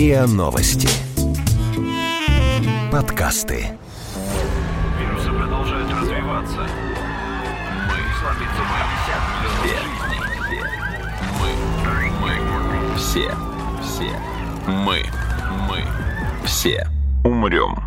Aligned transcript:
РИА 0.00 0.26
Новости. 0.26 0.88
Подкасты. 2.90 3.66
Вирусы 4.98 5.30
продолжают 5.30 5.90
развиваться. 5.92 6.66
Мы 7.86 7.96
Мы, 11.38 12.32
мы, 12.32 12.96
все, 12.96 13.30
все, 13.82 14.10
мы, 14.66 15.04
мы, 15.68 15.84
все 16.46 16.88
умрем. 17.22 17.78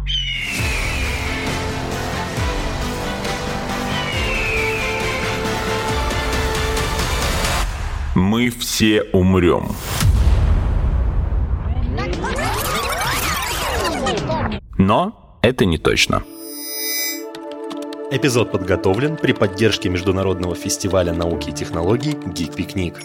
Мы 8.14 8.52
все 8.52 9.02
умрем. 9.14 9.76
Но 14.86 15.40
это 15.42 15.64
не 15.64 15.78
точно. 15.78 16.24
Эпизод 18.12 18.52
подготовлен 18.52 19.16
при 19.16 19.32
поддержке 19.32 19.88
Международного 19.88 20.56
фестиваля 20.56 21.14
науки 21.14 21.52
и 21.52 21.54
технологий 21.54 22.18
«Гик 22.26 22.54
Пикник». 22.54 23.00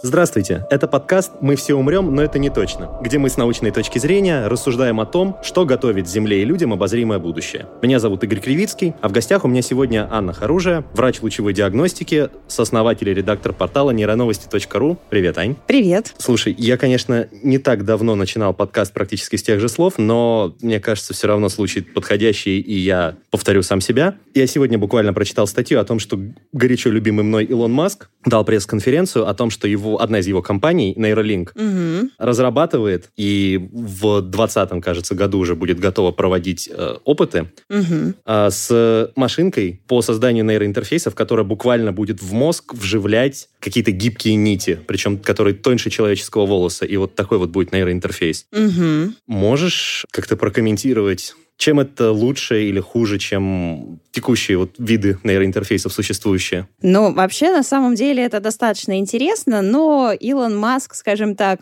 Здравствуйте, 0.00 0.64
это 0.70 0.86
подкаст 0.86 1.32
«Мы 1.40 1.56
все 1.56 1.74
умрем, 1.74 2.14
но 2.14 2.22
это 2.22 2.38
не 2.38 2.50
точно», 2.50 2.88
где 3.02 3.18
мы 3.18 3.28
с 3.28 3.36
научной 3.36 3.72
точки 3.72 3.98
зрения 3.98 4.46
рассуждаем 4.46 5.00
о 5.00 5.06
том, 5.06 5.36
что 5.42 5.64
готовит 5.64 6.08
Земле 6.08 6.40
и 6.40 6.44
людям 6.44 6.72
обозримое 6.72 7.18
будущее. 7.18 7.66
Меня 7.82 7.98
зовут 7.98 8.22
Игорь 8.22 8.38
Кривицкий, 8.38 8.94
а 9.00 9.08
в 9.08 9.12
гостях 9.12 9.44
у 9.44 9.48
меня 9.48 9.60
сегодня 9.60 10.06
Анна 10.08 10.32
Харужия, 10.32 10.84
врач 10.92 11.20
лучевой 11.20 11.52
диагностики, 11.52 12.28
сооснователь 12.46 13.08
и 13.08 13.14
редактор 13.14 13.52
портала 13.52 13.90
нейроновости.ру. 13.90 14.98
Привет, 15.10 15.36
Ань. 15.36 15.56
Привет. 15.66 16.14
Слушай, 16.18 16.54
я, 16.56 16.76
конечно, 16.76 17.26
не 17.42 17.58
так 17.58 17.84
давно 17.84 18.14
начинал 18.14 18.54
подкаст 18.54 18.92
практически 18.92 19.34
с 19.34 19.42
тех 19.42 19.58
же 19.58 19.68
слов, 19.68 19.94
но 19.98 20.54
мне 20.60 20.78
кажется, 20.78 21.12
все 21.12 21.26
равно 21.26 21.48
случай 21.48 21.80
подходящий, 21.80 22.60
и 22.60 22.78
я 22.78 23.16
повторю 23.32 23.64
сам 23.64 23.80
себя. 23.80 24.14
Я 24.32 24.46
сегодня 24.46 24.78
буквально 24.78 25.12
прочитал 25.12 25.48
статью 25.48 25.80
о 25.80 25.84
том, 25.84 25.98
что 25.98 26.20
горячо 26.52 26.88
любимый 26.88 27.24
мной 27.24 27.44
Илон 27.46 27.72
Маск 27.72 28.10
дал 28.24 28.44
пресс-конференцию 28.44 29.26
о 29.26 29.34
том, 29.34 29.50
что 29.50 29.66
его 29.66 29.97
его, 29.98 30.02
одна 30.02 30.18
из 30.20 30.26
его 30.26 30.42
компаний, 30.42 30.94
Neuralink, 30.96 31.50
угу. 31.54 32.10
разрабатывает 32.18 33.10
и 33.16 33.58
в 33.72 34.20
2020, 34.22 34.82
кажется, 34.82 35.14
году 35.14 35.38
уже 35.38 35.54
будет 35.54 35.78
готова 35.80 36.12
проводить 36.12 36.68
э, 36.72 36.96
опыты 37.04 37.50
угу. 37.68 38.14
э, 38.24 38.50
с 38.50 39.12
машинкой 39.16 39.80
по 39.86 40.02
созданию 40.02 40.44
нейроинтерфейсов, 40.44 41.14
которая 41.14 41.44
буквально 41.44 41.92
будет 41.92 42.22
в 42.22 42.32
мозг 42.32 42.74
вживлять 42.74 43.48
какие-то 43.60 43.90
гибкие 43.90 44.36
нити, 44.36 44.78
причем 44.86 45.18
которые 45.18 45.54
тоньше 45.54 45.90
человеческого 45.90 46.46
волоса. 46.46 46.84
И 46.84 46.96
вот 46.96 47.14
такой 47.14 47.38
вот 47.38 47.50
будет 47.50 47.72
нейроинтерфейс. 47.72 48.46
Угу. 48.52 49.12
Можешь 49.26 50.06
как-то 50.10 50.36
прокомментировать 50.36 51.34
чем 51.58 51.80
это 51.80 52.12
лучше 52.12 52.62
или 52.62 52.78
хуже, 52.78 53.18
чем 53.18 53.98
текущие 54.12 54.56
вот 54.58 54.76
виды 54.78 55.18
нейроинтерфейсов 55.24 55.92
существующие? 55.92 56.68
Ну, 56.82 57.12
вообще, 57.12 57.50
на 57.50 57.64
самом 57.64 57.96
деле, 57.96 58.24
это 58.24 58.38
достаточно 58.40 58.98
интересно, 58.98 59.60
но 59.60 60.12
Илон 60.12 60.56
Маск, 60.56 60.94
скажем 60.94 61.34
так, 61.34 61.60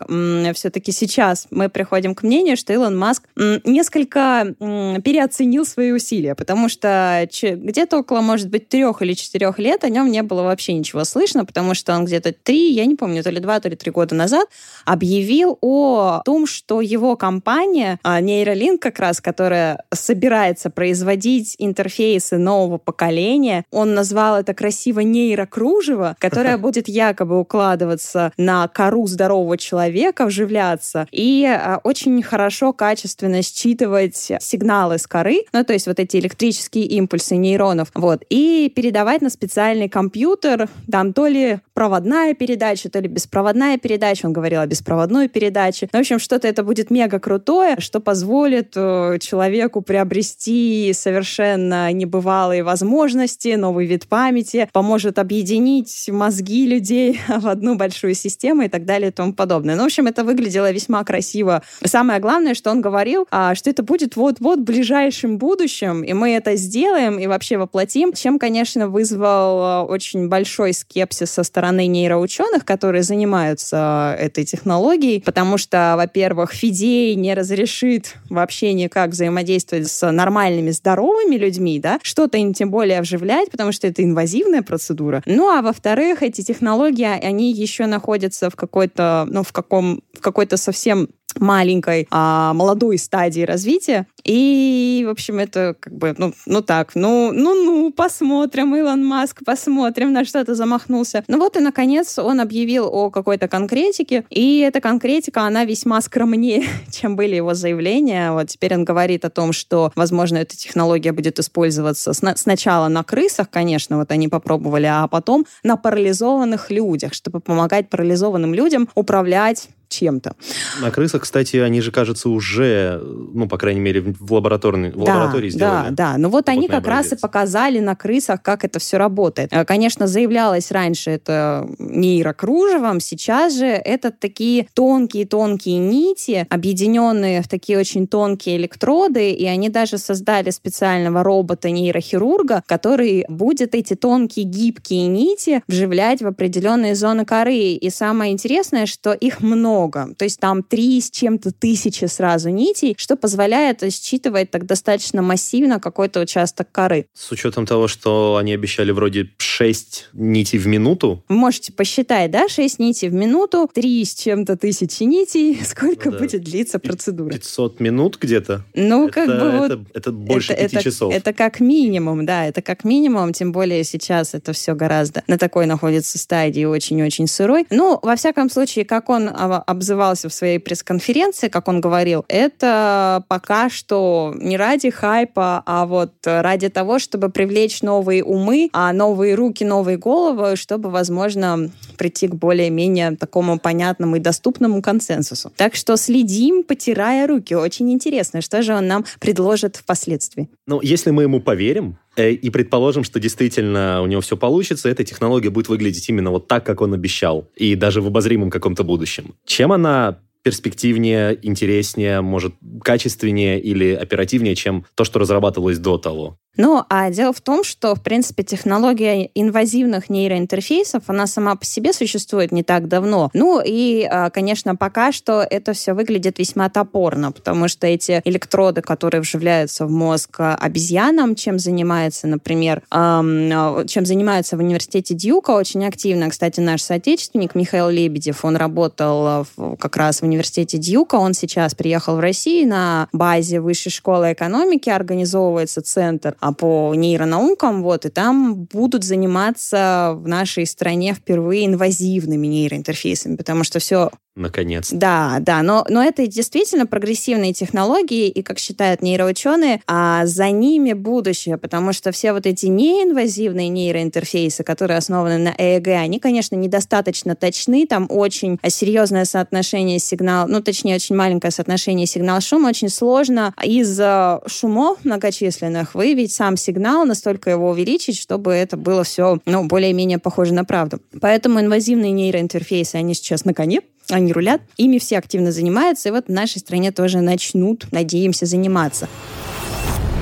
все-таки 0.53 0.91
сейчас 0.91 1.47
мы 1.49 1.67
приходим 1.67 2.13
к 2.13 2.21
мнению, 2.21 2.57
что 2.57 2.73
Илон 2.73 2.97
Маск 2.97 3.23
несколько 3.35 4.55
переоценил 4.59 5.65
свои 5.65 5.91
усилия, 5.91 6.35
потому 6.35 6.69
что 6.69 7.27
где-то 7.41 7.97
около, 7.97 8.21
может 8.21 8.49
быть, 8.49 8.69
трех 8.69 9.01
или 9.01 9.13
четырех 9.13 9.57
лет 9.57 9.83
о 9.83 9.89
нем 9.89 10.11
не 10.11 10.21
было 10.21 10.43
вообще 10.43 10.73
ничего 10.73 11.05
слышно, 11.05 11.43
потому 11.43 11.73
что 11.73 11.95
он 11.95 12.05
где-то 12.05 12.33
три, 12.33 12.71
я 12.71 12.85
не 12.85 12.95
помню, 12.95 13.23
то 13.23 13.31
ли 13.31 13.39
два, 13.39 13.59
то 13.59 13.67
ли 13.67 13.75
три 13.75 13.91
года 13.91 14.13
назад 14.13 14.47
объявил 14.85 15.57
о 15.61 16.21
том, 16.23 16.45
что 16.45 16.81
его 16.81 17.15
компания, 17.15 17.99
Нейролинк 18.03 18.79
как 18.79 18.99
раз, 18.99 19.21
которая 19.21 19.83
собирается 19.93 20.69
производить 20.69 21.55
интерфейсы 21.57 22.37
нового 22.37 22.77
поколения. 22.77 23.65
Он 23.71 23.93
назвал 23.93 24.37
это 24.37 24.53
красиво 24.53 25.01
нейрокружево, 25.01 26.15
которое 26.19 26.57
будет 26.67 26.87
якобы 26.87 27.39
укладываться 27.39 28.31
на 28.37 28.67
кору 28.67 29.07
здорового 29.07 29.57
человека, 29.57 30.25
вживляться, 30.25 31.07
и 31.11 31.45
а, 31.45 31.79
очень 31.83 32.21
хорошо, 32.21 32.73
качественно 32.73 33.41
считывать 33.41 34.31
сигналы 34.39 34.97
с 34.97 35.07
коры, 35.07 35.41
ну, 35.53 35.63
то 35.63 35.73
есть 35.73 35.87
вот 35.87 35.99
эти 35.99 36.17
электрические 36.17 36.85
импульсы 36.85 37.35
нейронов, 37.35 37.89
вот, 37.93 38.23
и 38.29 38.71
передавать 38.75 39.21
на 39.21 39.29
специальный 39.29 39.89
компьютер, 39.89 40.69
там 40.91 41.13
то 41.13 41.27
ли 41.27 41.59
проводная 41.73 42.33
передача, 42.33 42.89
то 42.89 42.99
ли 42.99 43.07
беспроводная 43.07 43.77
передача, 43.77 44.25
он 44.25 44.33
говорил 44.33 44.61
о 44.61 44.67
беспроводной 44.67 45.27
передаче. 45.29 45.87
В 45.91 45.97
общем, 45.97 46.19
что-то 46.19 46.47
это 46.47 46.63
будет 46.63 46.89
мега 46.89 47.19
крутое, 47.19 47.75
что 47.79 47.99
позволит 47.99 48.73
э, 48.75 49.17
человеку 49.19 49.76
человеку 49.77 49.81
приобрести 49.81 50.91
совершенно 50.93 51.91
небывалые 51.91 52.63
возможности, 52.63 53.55
новый 53.55 53.85
вид 53.85 54.07
памяти, 54.07 54.69
поможет 54.73 55.19
объединить 55.19 56.09
мозги 56.09 56.67
людей 56.67 57.19
в 57.27 57.47
одну 57.47 57.75
большую 57.75 58.15
систему 58.15 58.63
и 58.63 58.67
так 58.67 58.85
далее 58.85 59.09
и 59.09 59.11
тому 59.11 59.33
подобное. 59.33 59.75
Ну, 59.75 59.83
в 59.83 59.85
общем, 59.85 60.07
это 60.07 60.23
выглядело 60.23 60.71
весьма 60.71 61.03
красиво. 61.03 61.61
Самое 61.83 62.19
главное, 62.19 62.53
что 62.53 62.71
он 62.71 62.81
говорил, 62.81 63.25
а, 63.31 63.55
что 63.55 63.69
это 63.69 63.83
будет 63.83 64.15
вот-вот 64.15 64.59
в 64.59 64.63
ближайшем 64.63 65.37
будущем, 65.37 66.03
и 66.03 66.13
мы 66.13 66.31
это 66.31 66.55
сделаем 66.55 67.19
и 67.19 67.27
вообще 67.27 67.57
воплотим, 67.57 68.13
чем, 68.13 68.39
конечно, 68.39 68.87
вызвал 68.87 69.61
а, 69.61 69.83
очень 69.83 70.27
большой 70.27 70.73
скепсис 70.73 71.31
со 71.31 71.43
стороны 71.43 71.87
нейроученых, 71.87 72.65
которые 72.65 73.03
занимаются 73.03 74.15
этой 74.19 74.45
технологией, 74.45 75.21
потому 75.21 75.57
что, 75.57 75.95
во-первых, 75.97 76.53
Фидей 76.53 77.15
не 77.15 77.33
разрешит 77.33 78.15
вообще 78.29 78.73
никак 78.73 79.11
взаимодействовать 79.11 79.66
взаимодействовать 79.67 79.87
с 79.87 80.11
нормальными, 80.11 80.71
здоровыми 80.71 81.35
людьми, 81.35 81.79
да, 81.79 81.99
что-то 82.03 82.37
им 82.37 82.53
тем 82.53 82.71
более 82.71 83.01
вживлять, 83.01 83.51
потому 83.51 83.71
что 83.71 83.87
это 83.87 84.03
инвазивная 84.03 84.61
процедура. 84.61 85.21
Ну, 85.25 85.49
а 85.49 85.61
во-вторых, 85.61 86.23
эти 86.23 86.41
технологии, 86.41 87.05
они 87.05 87.51
еще 87.51 87.85
находятся 87.85 88.49
в 88.49 88.55
какой-то, 88.55 89.27
ну, 89.29 89.43
в 89.43 89.51
каком, 89.51 90.01
в 90.13 90.21
какой-то 90.21 90.57
совсем 90.57 91.09
маленькой, 91.39 92.07
а, 92.11 92.53
молодой 92.53 92.97
стадии 92.97 93.41
развития. 93.41 94.07
И, 94.23 95.03
в 95.07 95.09
общем, 95.09 95.39
это 95.39 95.75
как 95.79 95.93
бы, 95.93 96.13
ну, 96.17 96.33
ну 96.45 96.61
так, 96.61 96.95
ну, 96.95 97.31
ну, 97.31 97.53
ну, 97.53 97.91
посмотрим, 97.91 98.75
Илон 98.75 99.05
Маск, 99.05 99.43
посмотрим, 99.45 100.11
на 100.11 100.25
что 100.25 100.43
ты 100.43 100.55
замахнулся. 100.55 101.23
Ну 101.27 101.37
вот 101.37 101.55
и, 101.55 101.59
наконец, 101.59 102.19
он 102.19 102.41
объявил 102.41 102.87
о 102.91 103.09
какой-то 103.09 103.47
конкретике, 103.47 104.25
и 104.29 104.59
эта 104.59 104.81
конкретика, 104.81 105.41
она 105.41 105.65
весьма 105.65 106.01
скромнее, 106.01 106.65
чем 106.91 107.15
были 107.15 107.35
его 107.35 107.53
заявления. 107.53 108.31
Вот 108.31 108.47
теперь 108.47 108.73
он 108.75 108.83
говорит 108.83 109.23
о 109.23 109.29
том, 109.29 109.53
что, 109.53 109.91
возможно, 109.95 110.37
эта 110.37 110.57
технология 110.57 111.11
будет 111.11 111.39
использоваться 111.39 112.13
сначала 112.13 112.87
на 112.87 113.03
крысах, 113.03 113.49
конечно, 113.49 113.97
вот 113.97 114.11
они 114.11 114.27
попробовали, 114.27 114.87
а 114.87 115.07
потом 115.07 115.45
на 115.63 115.77
парализованных 115.77 116.69
людях, 116.71 117.13
чтобы 117.13 117.39
помогать 117.39 117.89
парализованным 117.89 118.53
людям 118.53 118.89
управлять 118.95 119.69
чем-то. 119.89 120.35
На 120.81 120.91
крысах, 120.91 121.23
кстати, 121.23 121.57
они 121.57 121.81
же, 121.81 121.91
кажется, 121.91 122.29
уже, 122.29 123.01
ну, 123.03 123.47
по 123.47 123.57
крайней 123.57 123.79
мере, 123.79 124.01
в, 124.01 124.33
лабораторной, 124.33 124.91
в 124.91 125.03
да, 125.03 125.13
лаборатории 125.13 125.49
сделали. 125.49 125.89
Да, 125.89 126.11
да. 126.11 126.17
Ну 126.17 126.29
вот 126.29 126.49
они 126.49 126.67
как 126.67 126.79
образец. 126.79 127.11
раз 127.11 127.19
и 127.19 127.21
показали 127.21 127.79
на 127.79 127.95
крысах, 127.95 128.41
как 128.41 128.63
это 128.63 128.79
все 128.79 128.97
работает. 128.97 129.49
Э, 129.51 129.65
конечно, 129.65 130.07
заявлялось 130.07 130.71
раньше 130.71 131.11
это 131.11 131.67
нейрокружевом, 131.79 132.99
сейчас 132.99 133.55
же 133.55 133.65
это 133.65 134.11
такие 134.11 134.67
тонкие-тонкие 134.73 135.77
нити, 135.77 136.45
объединенные 136.49 137.41
в 137.41 137.47
такие 137.47 137.79
очень 137.79 138.07
тонкие 138.07 138.57
электроды, 138.57 139.31
и 139.31 139.45
они 139.45 139.69
даже 139.69 139.97
создали 139.97 140.49
специального 140.49 141.23
робота-нейрохирурга, 141.23 142.63
который 142.65 143.25
будет 143.29 143.75
эти 143.75 143.95
тонкие 143.95 144.45
гибкие 144.45 145.07
нити 145.07 145.63
вживлять 145.67 146.21
в 146.21 146.27
определенные 146.27 146.95
зоны 146.95 147.25
коры. 147.25 147.73
И 147.73 147.89
самое 147.89 148.31
интересное, 148.31 148.85
что 148.85 149.13
их 149.13 149.41
много 149.41 149.76
много. 149.77 150.13
То 150.17 150.25
есть 150.25 150.39
там 150.39 150.63
три 150.63 150.99
с 150.99 151.11
чем-то 151.11 151.51
тысячи 151.51 152.05
сразу 152.05 152.49
нитей, 152.49 152.95
что 152.97 153.15
позволяет 153.15 153.81
считывать 153.93 154.51
так 154.51 154.65
достаточно 154.65 155.21
массивно 155.21 155.79
какой-то 155.79 156.19
участок 156.19 156.71
коры. 156.71 157.05
С 157.13 157.31
учетом 157.31 157.65
того, 157.65 157.87
что 157.87 158.37
они 158.37 158.53
обещали 158.53 158.91
вроде 158.91 159.29
6 159.37 160.09
нитей 160.13 160.59
в 160.59 160.67
минуту. 160.67 161.23
Можете 161.29 161.73
посчитать, 161.73 162.31
да, 162.31 162.47
6 162.47 162.79
нитей 162.79 163.09
в 163.09 163.13
минуту, 163.13 163.69
3 163.71 164.05
с 164.05 164.15
чем-то 164.15 164.57
тысячи 164.57 165.03
нитей. 165.03 165.59
Сколько 165.65 166.09
ну, 166.09 166.11
да. 166.11 166.19
будет 166.19 166.43
длиться 166.43 166.79
процедура? 166.79 167.31
500 167.31 167.79
минут 167.79 168.17
где-то? 168.19 168.63
Ну, 168.73 169.07
это, 169.07 169.13
как 169.13 169.27
бы 169.27 169.51
вот... 169.57 169.71
Это, 169.71 169.85
это 169.93 170.11
больше 170.11 170.53
это, 170.53 170.61
5 170.63 170.73
это, 170.73 170.83
часов. 170.83 171.13
Это 171.13 171.33
как 171.33 171.59
минимум, 171.59 172.25
да, 172.25 172.45
это 172.45 172.61
как 172.61 172.83
минимум, 172.83 173.33
тем 173.33 173.51
более 173.51 173.83
сейчас 173.83 174.33
это 174.33 174.53
все 174.53 174.73
гораздо 174.73 175.23
на 175.27 175.37
такой 175.37 175.65
находится 175.65 176.17
стадии 176.17 176.65
очень-очень 176.65 177.27
сырой. 177.27 177.65
Ну, 177.69 177.99
во 178.01 178.15
всяком 178.15 178.49
случае, 178.49 178.85
как 178.85 179.09
он 179.09 179.29
обзывался 179.67 180.29
в 180.29 180.33
своей 180.33 180.57
пресс-конференции, 180.59 181.49
как 181.49 181.67
он 181.67 181.81
говорил, 181.81 182.25
это 182.29 183.23
пока 183.27 183.69
что 183.69 184.33
не 184.35 184.57
ради 184.57 184.89
хайпа, 184.89 185.61
а 185.65 185.85
вот 185.85 186.13
ради 186.23 186.69
того, 186.69 186.97
чтобы 186.97 187.29
привлечь 187.29 187.81
новые 187.81 188.23
умы, 188.23 188.69
а 188.73 188.91
новые 188.93 189.35
руки, 189.35 189.63
новые 189.63 189.97
головы, 189.97 190.55
чтобы, 190.55 190.89
возможно, 190.89 191.69
прийти 191.97 192.27
к 192.27 192.35
более-менее 192.35 193.17
такому 193.17 193.59
понятному 193.59 194.15
и 194.15 194.19
доступному 194.19 194.81
консенсусу. 194.81 195.51
Так 195.55 195.75
что 195.75 195.97
следим, 195.97 196.63
потирая 196.63 197.27
руки. 197.27 197.53
Очень 197.53 197.91
интересно, 197.91 198.41
что 198.41 198.61
же 198.61 198.73
он 198.73 198.87
нам 198.87 199.05
предложит 199.19 199.75
впоследствии. 199.75 200.49
Ну, 200.65 200.79
если 200.81 201.11
мы 201.11 201.23
ему 201.23 201.41
поверим, 201.41 201.97
и 202.17 202.49
предположим, 202.49 203.03
что 203.03 203.19
действительно 203.19 204.01
у 204.01 204.07
него 204.07 204.21
все 204.21 204.35
получится, 204.35 204.89
эта 204.89 205.03
технология 205.03 205.49
будет 205.49 205.69
выглядеть 205.69 206.09
именно 206.09 206.31
вот 206.31 206.47
так, 206.47 206.65
как 206.65 206.81
он 206.81 206.93
обещал, 206.93 207.49
и 207.55 207.75
даже 207.75 208.01
в 208.01 208.07
обозримом 208.07 208.49
каком-то 208.49 208.83
будущем. 208.83 209.35
Чем 209.45 209.71
она 209.71 210.19
перспективнее, 210.43 211.37
интереснее, 211.41 212.21
может, 212.21 212.53
качественнее 212.81 213.59
или 213.59 213.91
оперативнее, 213.93 214.55
чем 214.55 214.85
то, 214.95 215.03
что 215.03 215.19
разрабатывалось 215.19 215.77
до 215.77 215.97
того? 215.97 216.37
Ну, 216.57 216.83
а 216.89 217.09
дело 217.09 217.33
в 217.33 217.41
том, 217.41 217.63
что, 217.63 217.95
в 217.95 218.01
принципе, 218.01 218.43
технология 218.43 219.29
инвазивных 219.35 220.09
нейроинтерфейсов, 220.09 221.03
она 221.07 221.27
сама 221.27 221.55
по 221.55 221.65
себе 221.65 221.93
существует 221.93 222.51
не 222.51 222.63
так 222.63 222.87
давно. 222.87 223.29
Ну, 223.33 223.61
и, 223.63 224.07
а, 224.09 224.29
конечно, 224.29 224.75
пока 224.75 225.11
что 225.11 225.45
это 225.47 225.73
все 225.73 225.93
выглядит 225.93 226.39
весьма 226.39 226.69
топорно, 226.69 227.31
потому 227.31 227.67
что 227.67 227.87
эти 227.87 228.21
электроды, 228.25 228.81
которые 228.81 229.21
вживляются 229.21 229.85
в 229.85 229.91
мозг 229.91 230.37
обезьянам, 230.39 231.35
чем 231.35 231.59
занимается, 231.59 232.27
например, 232.27 232.81
чем 232.91 234.05
занимается 234.05 234.57
в 234.57 234.59
университете 234.59 235.13
Дьюка 235.13 235.51
очень 235.51 235.85
активно, 235.85 236.29
кстати, 236.29 236.59
наш 236.59 236.81
соотечественник 236.81 237.55
Михаил 237.55 237.89
Лебедев, 237.89 238.43
он 238.43 238.55
работал 238.55 239.45
как 239.79 239.97
раз 239.97 240.21
в 240.21 240.23
университете 240.23 240.77
Дьюка, 240.77 241.15
он 241.15 241.33
сейчас 241.33 241.75
приехал 241.75 242.15
в 242.15 242.19
Россию 242.19 242.69
на 242.69 243.07
базе 243.11 243.59
Высшей 243.59 243.91
школы 243.91 244.33
экономики, 244.33 244.89
организовывается 244.89 245.81
центр 245.81 246.35
а, 246.39 246.46
по 246.53 246.93
нейронаукам, 246.95 247.83
вот, 247.83 248.05
и 248.05 248.09
там 248.09 248.65
будут 248.65 249.03
заниматься 249.03 250.13
в 250.15 250.27
нашей 250.27 250.65
стране 250.65 251.13
впервые 251.13 251.65
инвазивными 251.65 252.47
нейроинтерфейсами, 252.47 253.35
потому 253.35 253.63
что 253.63 253.79
все 253.79 254.11
наконец. 254.37 254.89
Да, 254.91 255.37
да, 255.41 255.61
но, 255.61 255.85
но 255.89 256.03
это 256.03 256.27
действительно 256.27 256.85
прогрессивные 256.85 257.53
технологии, 257.53 258.29
и, 258.29 258.41
как 258.41 258.59
считают 258.59 259.01
нейроученые, 259.01 259.81
а 259.87 260.25
за 260.25 260.49
ними 260.49 260.93
будущее, 260.93 261.57
потому 261.57 261.93
что 261.93 262.11
все 262.11 262.33
вот 262.33 262.45
эти 262.45 262.67
неинвазивные 262.67 263.69
нейроинтерфейсы, 263.69 264.63
которые 264.63 264.97
основаны 264.97 265.37
на 265.37 265.53
ЭЭГ, 265.57 265.87
они, 265.89 266.19
конечно, 266.19 266.55
недостаточно 266.55 267.35
точны, 267.35 267.85
там 267.87 268.07
очень 268.09 268.59
серьезное 268.67 269.25
соотношение 269.25 269.99
сигнал, 269.99 270.47
ну, 270.47 270.61
точнее, 270.61 270.95
очень 270.95 271.15
маленькое 271.15 271.51
соотношение 271.51 272.05
сигнал-шум, 272.05 272.65
очень 272.65 272.89
сложно 272.89 273.53
из 273.63 273.99
шумов 274.47 275.03
многочисленных 275.03 275.95
выявить 275.95 276.31
сам 276.31 276.57
сигнал, 276.57 277.05
настолько 277.05 277.49
его 277.49 277.69
увеличить, 277.69 278.17
чтобы 278.17 278.53
это 278.53 278.77
было 278.77 279.03
все, 279.03 279.39
ну, 279.45 279.65
более-менее 279.65 280.19
похоже 280.19 280.53
на 280.53 280.65
правду. 280.65 280.99
Поэтому 281.19 281.59
инвазивные 281.59 282.11
нейроинтерфейсы, 282.11 282.95
они 282.95 283.13
сейчас 283.13 283.45
на 283.45 283.53
коне, 283.53 283.81
они 284.09 284.33
рулят, 284.33 284.61
ими 284.77 284.97
все 284.99 285.17
активно 285.17 285.51
занимаются, 285.51 286.09
и 286.09 286.11
вот 286.11 286.27
в 286.27 286.31
нашей 286.31 286.59
стране 286.59 286.91
тоже 286.91 287.21
начнут, 287.21 287.85
надеемся, 287.91 288.45
заниматься. 288.45 289.07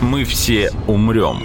Мы 0.01 0.23
все 0.23 0.71
умрем. 0.87 1.43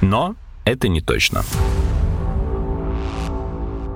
Но 0.00 0.34
это 0.64 0.88
не 0.88 1.00
точно. 1.00 1.44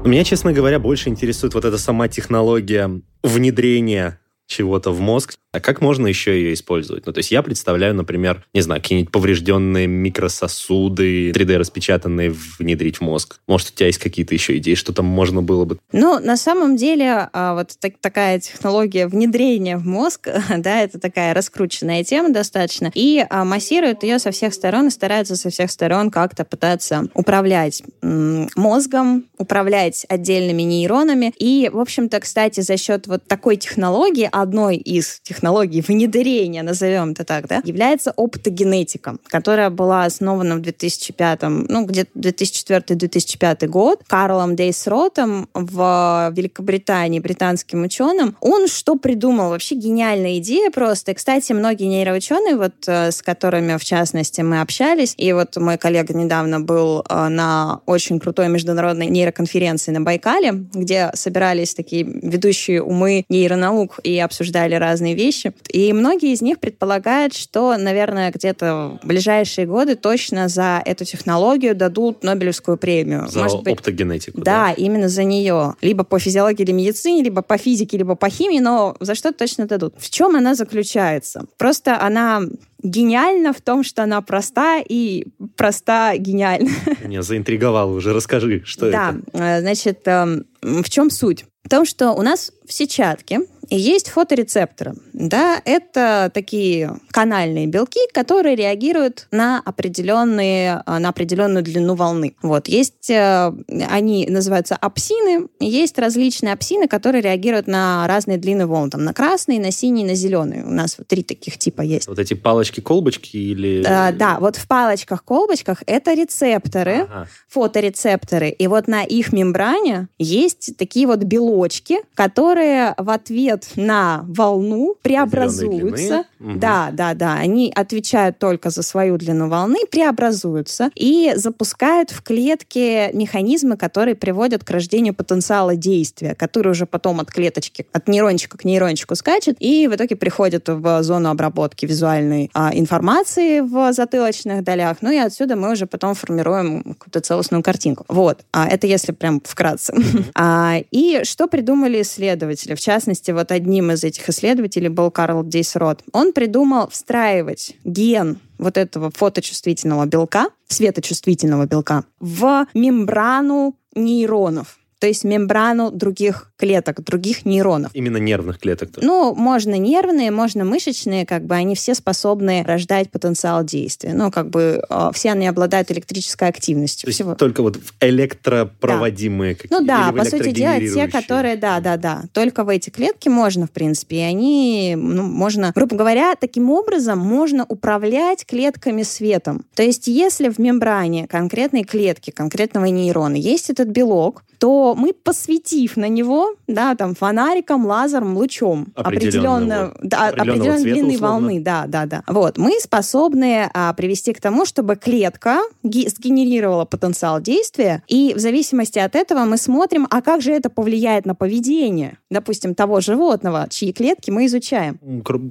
Меня, 0.05 0.23
честно 0.23 0.53
говоря, 0.53 0.79
больше 0.79 1.09
интересует 1.09 1.55
вот 1.55 1.65
эта 1.65 1.79
сама 1.79 2.09
технология 2.09 3.01
внедрения 3.23 4.21
чего-то 4.47 4.91
в 4.91 5.01
мозг, 5.01 5.35
а 5.55 5.61
как 5.61 5.81
можно 5.81 6.09
еще 6.09 6.35
ее 6.35 6.53
использовать? 6.53 7.07
Ну, 7.07 7.13
то 7.13 7.19
есть 7.19 7.31
я 7.31 7.41
представляю, 7.41 7.95
например, 7.95 8.45
не 8.53 8.61
знаю, 8.61 8.83
какие-нибудь 8.83 9.13
поврежденные 9.13 9.87
микрососуды, 9.87 11.31
3D-распечатанные 11.31 12.35
внедрить 12.59 12.97
в 12.97 13.03
мозг. 13.03 13.39
Может, 13.47 13.69
у 13.69 13.73
тебя 13.75 13.87
есть 13.87 14.01
какие-то 14.01 14.35
еще 14.35 14.57
идеи, 14.59 14.75
что 14.75 14.93
там 14.93 15.07
можно 15.07 15.43
было 15.43 15.65
бы? 15.65 15.79
Ну, 15.93 16.19
на 16.19 16.37
самом 16.37 16.77
деле, 16.77 17.29
а, 17.33 17.55
вот 17.55 17.71
так, 17.79 17.95
такая 18.01 18.41
технология 18.41 19.07
внедрения 19.07 19.77
в 19.77 19.87
мозг, 19.87 20.29
да, 20.59 20.81
это 20.81 20.99
такая 20.99 21.35
раскрученная 21.35 22.03
тема 22.03 22.31
достаточно, 22.31 22.91
и 22.93 23.25
а, 23.31 23.45
массируют 23.45 24.03
ее 24.03 24.19
со 24.19 24.33
всех 24.33 24.55
сторон 24.55 24.89
и 24.89 24.91
стараются 24.91 25.37
со 25.37 25.51
всех 25.51 25.71
сторон 25.71 26.11
как-то 26.11 26.45
пытаться 26.45 27.07
управлять 27.15 27.85
мозгом, 28.03 29.27
управлять 29.39 30.05
отдельными 30.09 30.63
нейронами. 30.63 31.33
И, 31.39 31.71
в 31.73 31.79
общем-то, 31.79 32.19
кстати, 32.19 32.61
за 32.61 32.77
счет 32.77 33.07
вот 33.07 33.29
такой 33.29 33.57
технологии 33.57 34.29
одной 34.31 34.79
из 34.79 35.21
технологий 35.23 35.44
внедрения, 35.53 36.63
назовем 36.63 37.13
это 37.13 37.25
так, 37.25 37.49
да, 37.49 37.63
является 37.65 38.13
оптогенетика, 38.17 39.17
которая 39.27 39.71
была 39.71 40.05
основана 40.05 40.57
в 40.57 40.61
2005, 40.61 41.43
ну, 41.43 41.85
где-то 41.87 42.11
2004-2005 42.19 43.67
год 43.67 44.03
Карлом 44.07 44.57
Дейсротом 44.57 45.49
в 45.55 46.33
Великобритании, 46.35 47.21
британским 47.21 47.83
ученым. 47.83 48.37
Он 48.41 48.67
что 48.69 48.97
придумал? 48.97 49.51
Вообще 49.51 49.75
гениальная 49.75 50.39
идея 50.39 50.71
просто. 50.71 51.13
И, 51.13 51.15
кстати, 51.15 51.53
многие 51.53 51.87
нейроученые, 51.87 52.57
вот 52.57 52.75
э, 52.87 53.11
с 53.11 53.23
которыми, 53.23 53.77
в 53.77 53.85
частности, 53.85 54.41
мы 54.41 54.61
общались, 54.61 55.15
и 55.17 55.33
вот 55.33 55.57
мой 55.57 55.79
коллега 55.79 56.15
недавно 56.15 56.61
был 56.61 57.05
э, 57.09 57.29
на 57.29 57.81
очень 57.87 58.19
крутой 58.21 58.49
международной 58.49 59.07
нейроконференции 59.07 59.93
на 59.93 60.01
Байкале, 60.01 60.53
где 60.73 61.11
собирались 61.15 61.75
такие 61.75 62.05
ведущие 62.05 62.83
умы 62.83 63.25
нейронаук 63.29 64.01
и 64.03 64.19
обсуждали 64.19 64.75
разные 64.75 65.15
вещи. 65.15 65.34
И 65.71 65.93
многие 65.93 66.33
из 66.33 66.43
них 66.43 66.61
предполагают, 66.61 67.35
что, 67.35 67.77
наверное, 67.77 68.31
где-то 68.31 68.99
в 69.03 69.07
ближайшие 69.07 69.67
годы 69.67 69.97
точно 69.97 70.49
за 70.49 70.83
эту 70.85 71.05
технологию 71.05 71.75
дадут 71.75 72.23
Нобелевскую 72.23 72.77
премию. 72.77 73.27
За 73.29 73.41
Может 73.41 73.63
быть, 73.63 73.75
оптогенетику. 73.75 74.41
Да, 74.41 74.67
да, 74.67 74.73
именно 74.73 75.09
за 75.09 75.25
нее. 75.25 75.75
Либо 75.81 76.05
по 76.05 76.19
физиологии 76.19 76.63
или 76.63 76.73
медицине, 76.73 77.23
либо 77.23 77.43
по 77.43 77.59
физике, 77.59 77.97
либо 77.99 78.15
по 78.15 78.29
химии, 78.29 78.61
но 78.61 78.97
за 79.01 79.15
что 79.15 79.33
точно 79.33 79.67
дадут. 79.67 79.95
В 79.99 80.11
чем 80.11 80.37
она 80.37 80.55
заключается? 80.55 81.47
Просто 81.59 82.01
она 82.01 82.43
гениальна 82.85 83.53
в 83.53 83.61
том, 83.61 83.83
что 83.83 84.05
она 84.05 84.21
проста 84.21 84.81
и 84.87 85.27
проста 85.57 86.17
гениальна. 86.17 86.71
Меня 87.03 87.23
заинтриговала 87.23 87.93
уже. 87.93 88.13
Расскажи, 88.13 88.63
что 88.65 88.91
да, 88.91 89.11
это. 89.11 89.39
Да, 89.39 89.61
значит, 89.61 90.01
эм, 90.07 90.45
в 90.63 90.89
чем 90.89 91.11
суть? 91.11 91.47
В 91.65 91.69
том, 91.71 91.87
что 91.87 92.13
у 92.13 92.23
нас 92.23 92.53
в 92.67 92.73
сетчатке 92.73 93.41
есть 93.71 94.11
фоторецепторы. 94.11 94.95
Да, 95.13 95.61
это 95.65 96.31
такие 96.33 96.99
канальные 97.11 97.67
белки, 97.67 98.01
которые 98.13 98.57
реагируют 98.57 99.29
на 99.31 99.61
определенные, 99.65 100.83
на 100.87 101.09
определенную 101.09 101.63
длину 101.63 101.95
волны. 101.95 102.35
Вот. 102.43 102.69
Есть, 102.69 103.11
э, 103.11 103.53
они 103.89 104.27
называются 104.29 104.77
апсины, 104.77 105.49
есть 105.61 105.99
различные 105.99 106.53
апсины, 106.53 106.89
которые 106.89 107.23
реагируют 107.23 107.67
на 107.67 108.07
разные 108.07 108.39
длины 108.39 108.67
волн. 108.67 108.91
Там, 108.91 109.05
на 109.05 109.15
красный, 109.15 109.59
на 109.59 109.71
синий, 109.71 110.05
на 110.05 110.15
зеленый. 110.15 110.63
У 110.63 110.71
нас 110.71 110.99
вот 110.99 111.09
три 111.09 111.23
таких 111.23 111.59
типа 111.59 111.83
есть. 111.83 112.09
Вот 112.09 112.19
эти 112.19 112.35
палочки-колбочки 112.81 113.37
или... 113.37 113.83
Да, 113.83 114.13
да, 114.13 114.39
вот 114.41 114.57
в 114.57 114.67
палочках-колбочках 114.67 115.83
это 115.87 116.15
рецепторы, 116.15 117.03
ага. 117.03 117.29
фоторецепторы. 117.49 118.51
И 118.51 118.67
вот 118.67 118.89
на 118.89 119.03
их 119.03 119.33
мембране 119.33 120.09
есть 120.19 120.77
такие 120.77 121.07
вот 121.07 121.21
белочки, 121.21 121.99
которые 122.15 122.95
в 122.97 123.11
ответ 123.11 123.69
на 123.77 124.25
волну 124.29 124.97
преобразуются. 125.03 126.25
Да, 126.39 126.91
да, 126.93 127.15
да. 127.15 127.35
Они 127.35 127.73
отвечают 127.75 128.39
только 128.39 128.71
за 128.71 128.83
свою 128.83 129.17
длину 129.17 129.49
волны, 129.49 129.79
преобразуются 129.91 130.91
и 130.95 131.33
запускают 131.37 132.11
в 132.11 132.23
клетке 132.23 133.11
механизмы, 133.13 133.77
которые 133.77 134.15
приводят 134.15 134.65
к 134.65 134.71
рождению 134.71 135.15
потенциала 135.15 135.77
действия, 135.77 136.35
который 136.35 136.73
уже 136.73 136.87
потом 136.87 137.21
от 137.21 137.31
клеточки, 137.31 137.87
от 137.93 138.09
нейрончика 138.09 138.59
к 138.59 138.65
нейрончику 138.65 139.15
скачет 139.15 139.57
и 139.59 139.89
в 139.89 139.95
итоге 139.95 140.17
приходит 140.17 140.69
в 140.69 141.03
зону 141.03 141.31
обработки 141.31 141.87
визуальной 141.87 142.51
а, 142.55 142.64
информации 142.73 143.61
в 143.61 143.93
затылочных 143.93 144.63
долях. 144.65 144.99
Ну 145.01 145.11
и 145.11 145.17
отсюда 145.17 145.57
мы 145.57 145.73
уже 145.73 145.87
потом 145.87 146.15
формируем 146.15 146.83
какую-то 146.83 147.21
целостную 147.21 147.63
картинку. 147.63 148.05
Вот. 148.09 148.45
А 148.53 148.67
это 148.67 148.87
если 148.87 149.13
прям 149.13 149.41
вкратце. 149.45 149.95
А, 150.37 150.79
и 150.91 151.21
что 151.25 151.47
придумали 151.47 152.03
исследователи? 152.03 152.75
В 152.75 152.81
частности, 152.81 153.31
вот 153.31 153.53
одним 153.53 153.91
из 153.93 154.05
этих 154.05 154.29
исследователей 154.29 154.89
был 154.89 155.11
Карл 155.11 155.43
Дейсрот. 155.43 156.03
Он 156.13 156.33
придумал 156.33 156.89
встраивать 156.89 157.75
ген 157.85 158.39
вот 158.59 158.77
этого 158.77 159.11
фоточувствительного 159.11 160.07
белка, 160.07 160.47
светочувствительного 160.69 161.67
белка, 161.67 162.05
в 162.21 162.67
мембрану 162.75 163.77
нейронов. 163.95 164.79
То 165.05 165.09
есть 165.09 165.23
мембрану 165.23 165.91
других 165.91 166.51
клеток, 166.57 167.05
других 167.05 167.45
нейронов. 167.45 167.91
Именно 167.93 168.17
нервных 168.17 168.59
клеток. 168.59 168.91
Тоже. 168.91 169.07
Ну, 169.07 169.35
можно 169.35 169.77
нервные, 169.77 170.31
можно 170.31 170.65
мышечные, 170.65 171.27
как 171.27 171.45
бы 171.45 171.55
они 171.57 171.75
все 171.75 171.95
способны 171.95 172.65
рождать 172.67 173.11
потенциал 173.11 173.65
действия. 173.65 174.15
Ну, 174.15 174.31
как 174.31 174.49
бы 174.49 174.83
э, 174.89 175.11
все 175.13 175.33
они 175.33 175.47
обладают 175.47 175.91
электрической 175.91 176.49
активностью. 176.49 177.05
То 177.05 177.09
есть 177.11 177.19
всего. 177.19 177.35
только 177.35 177.61
вот 177.61 177.79
электропроводимые 178.01 179.59
да. 179.65 179.79
Ну 179.79 179.85
да, 179.85 180.11
по 180.11 180.25
сути 180.25 180.53
дела, 180.53 180.81
те, 180.81 181.07
которые, 181.07 181.57
да, 181.57 181.81
да, 181.81 181.99
да, 181.99 182.23
только 182.33 182.65
в 182.65 182.71
эти 182.71 182.89
клетки 182.89 183.29
можно, 183.29 183.67
в 183.67 183.73
принципе, 183.73 184.17
и 184.17 184.21
они, 184.21 184.95
ну, 184.97 185.25
можно, 185.25 185.71
грубо 185.75 185.97
говоря, 185.97 186.35
таким 186.35 186.71
образом 186.71 187.19
можно 187.19 187.67
управлять 187.69 188.47
клетками 188.47 189.03
светом. 189.03 189.67
То 189.75 189.83
есть 189.83 190.07
если 190.07 190.49
в 190.49 190.59
мембране 190.59 191.27
конкретной 191.27 191.85
клетки, 191.85 192.31
конкретного 192.31 192.87
нейрона 192.87 193.37
есть 193.37 193.69
этот 193.69 193.89
белок, 193.89 194.45
то 194.65 194.94
мы, 194.95 195.13
посветив 195.13 195.97
на 195.97 196.09
него, 196.09 196.55
да, 196.67 196.95
там, 196.95 197.15
фонариком, 197.15 197.87
лазером, 197.87 198.37
лучом 198.37 198.89
определенно, 198.95 199.95
да, 200.03 200.29
определенной 200.29 200.83
длины 200.83 201.19
волны, 201.19 201.61
да, 201.61 201.85
да, 201.87 202.07
да. 202.07 202.23
Вот, 202.27 202.59
мы 202.59 202.79
способны 202.81 203.71
а, 203.73 203.93
привести 203.95 204.33
к 204.33 204.41
тому, 204.41 204.65
чтобы 204.65 204.97
клетка 204.97 205.61
сгенерировала 205.83 206.85
потенциал 206.85 207.41
действия, 207.41 208.03
и 208.09 208.35
в 208.35 208.39
зависимости 208.39 208.99
от 208.99 209.15
этого 209.17 209.45
мы 209.45 209.57
смотрим, 209.57 210.07
а 210.11 210.23
как 210.23 210.43
же 210.43 210.53
это 210.53 210.71
повлияет 210.71 211.27
на 211.27 211.35
поведение, 211.35 212.19
допустим, 212.31 212.75
того 212.75 213.01
животного, 213.01 213.67
чьи 213.71 213.93
клетки 213.93 214.31
мы 214.31 214.47
изучаем. 214.47 214.99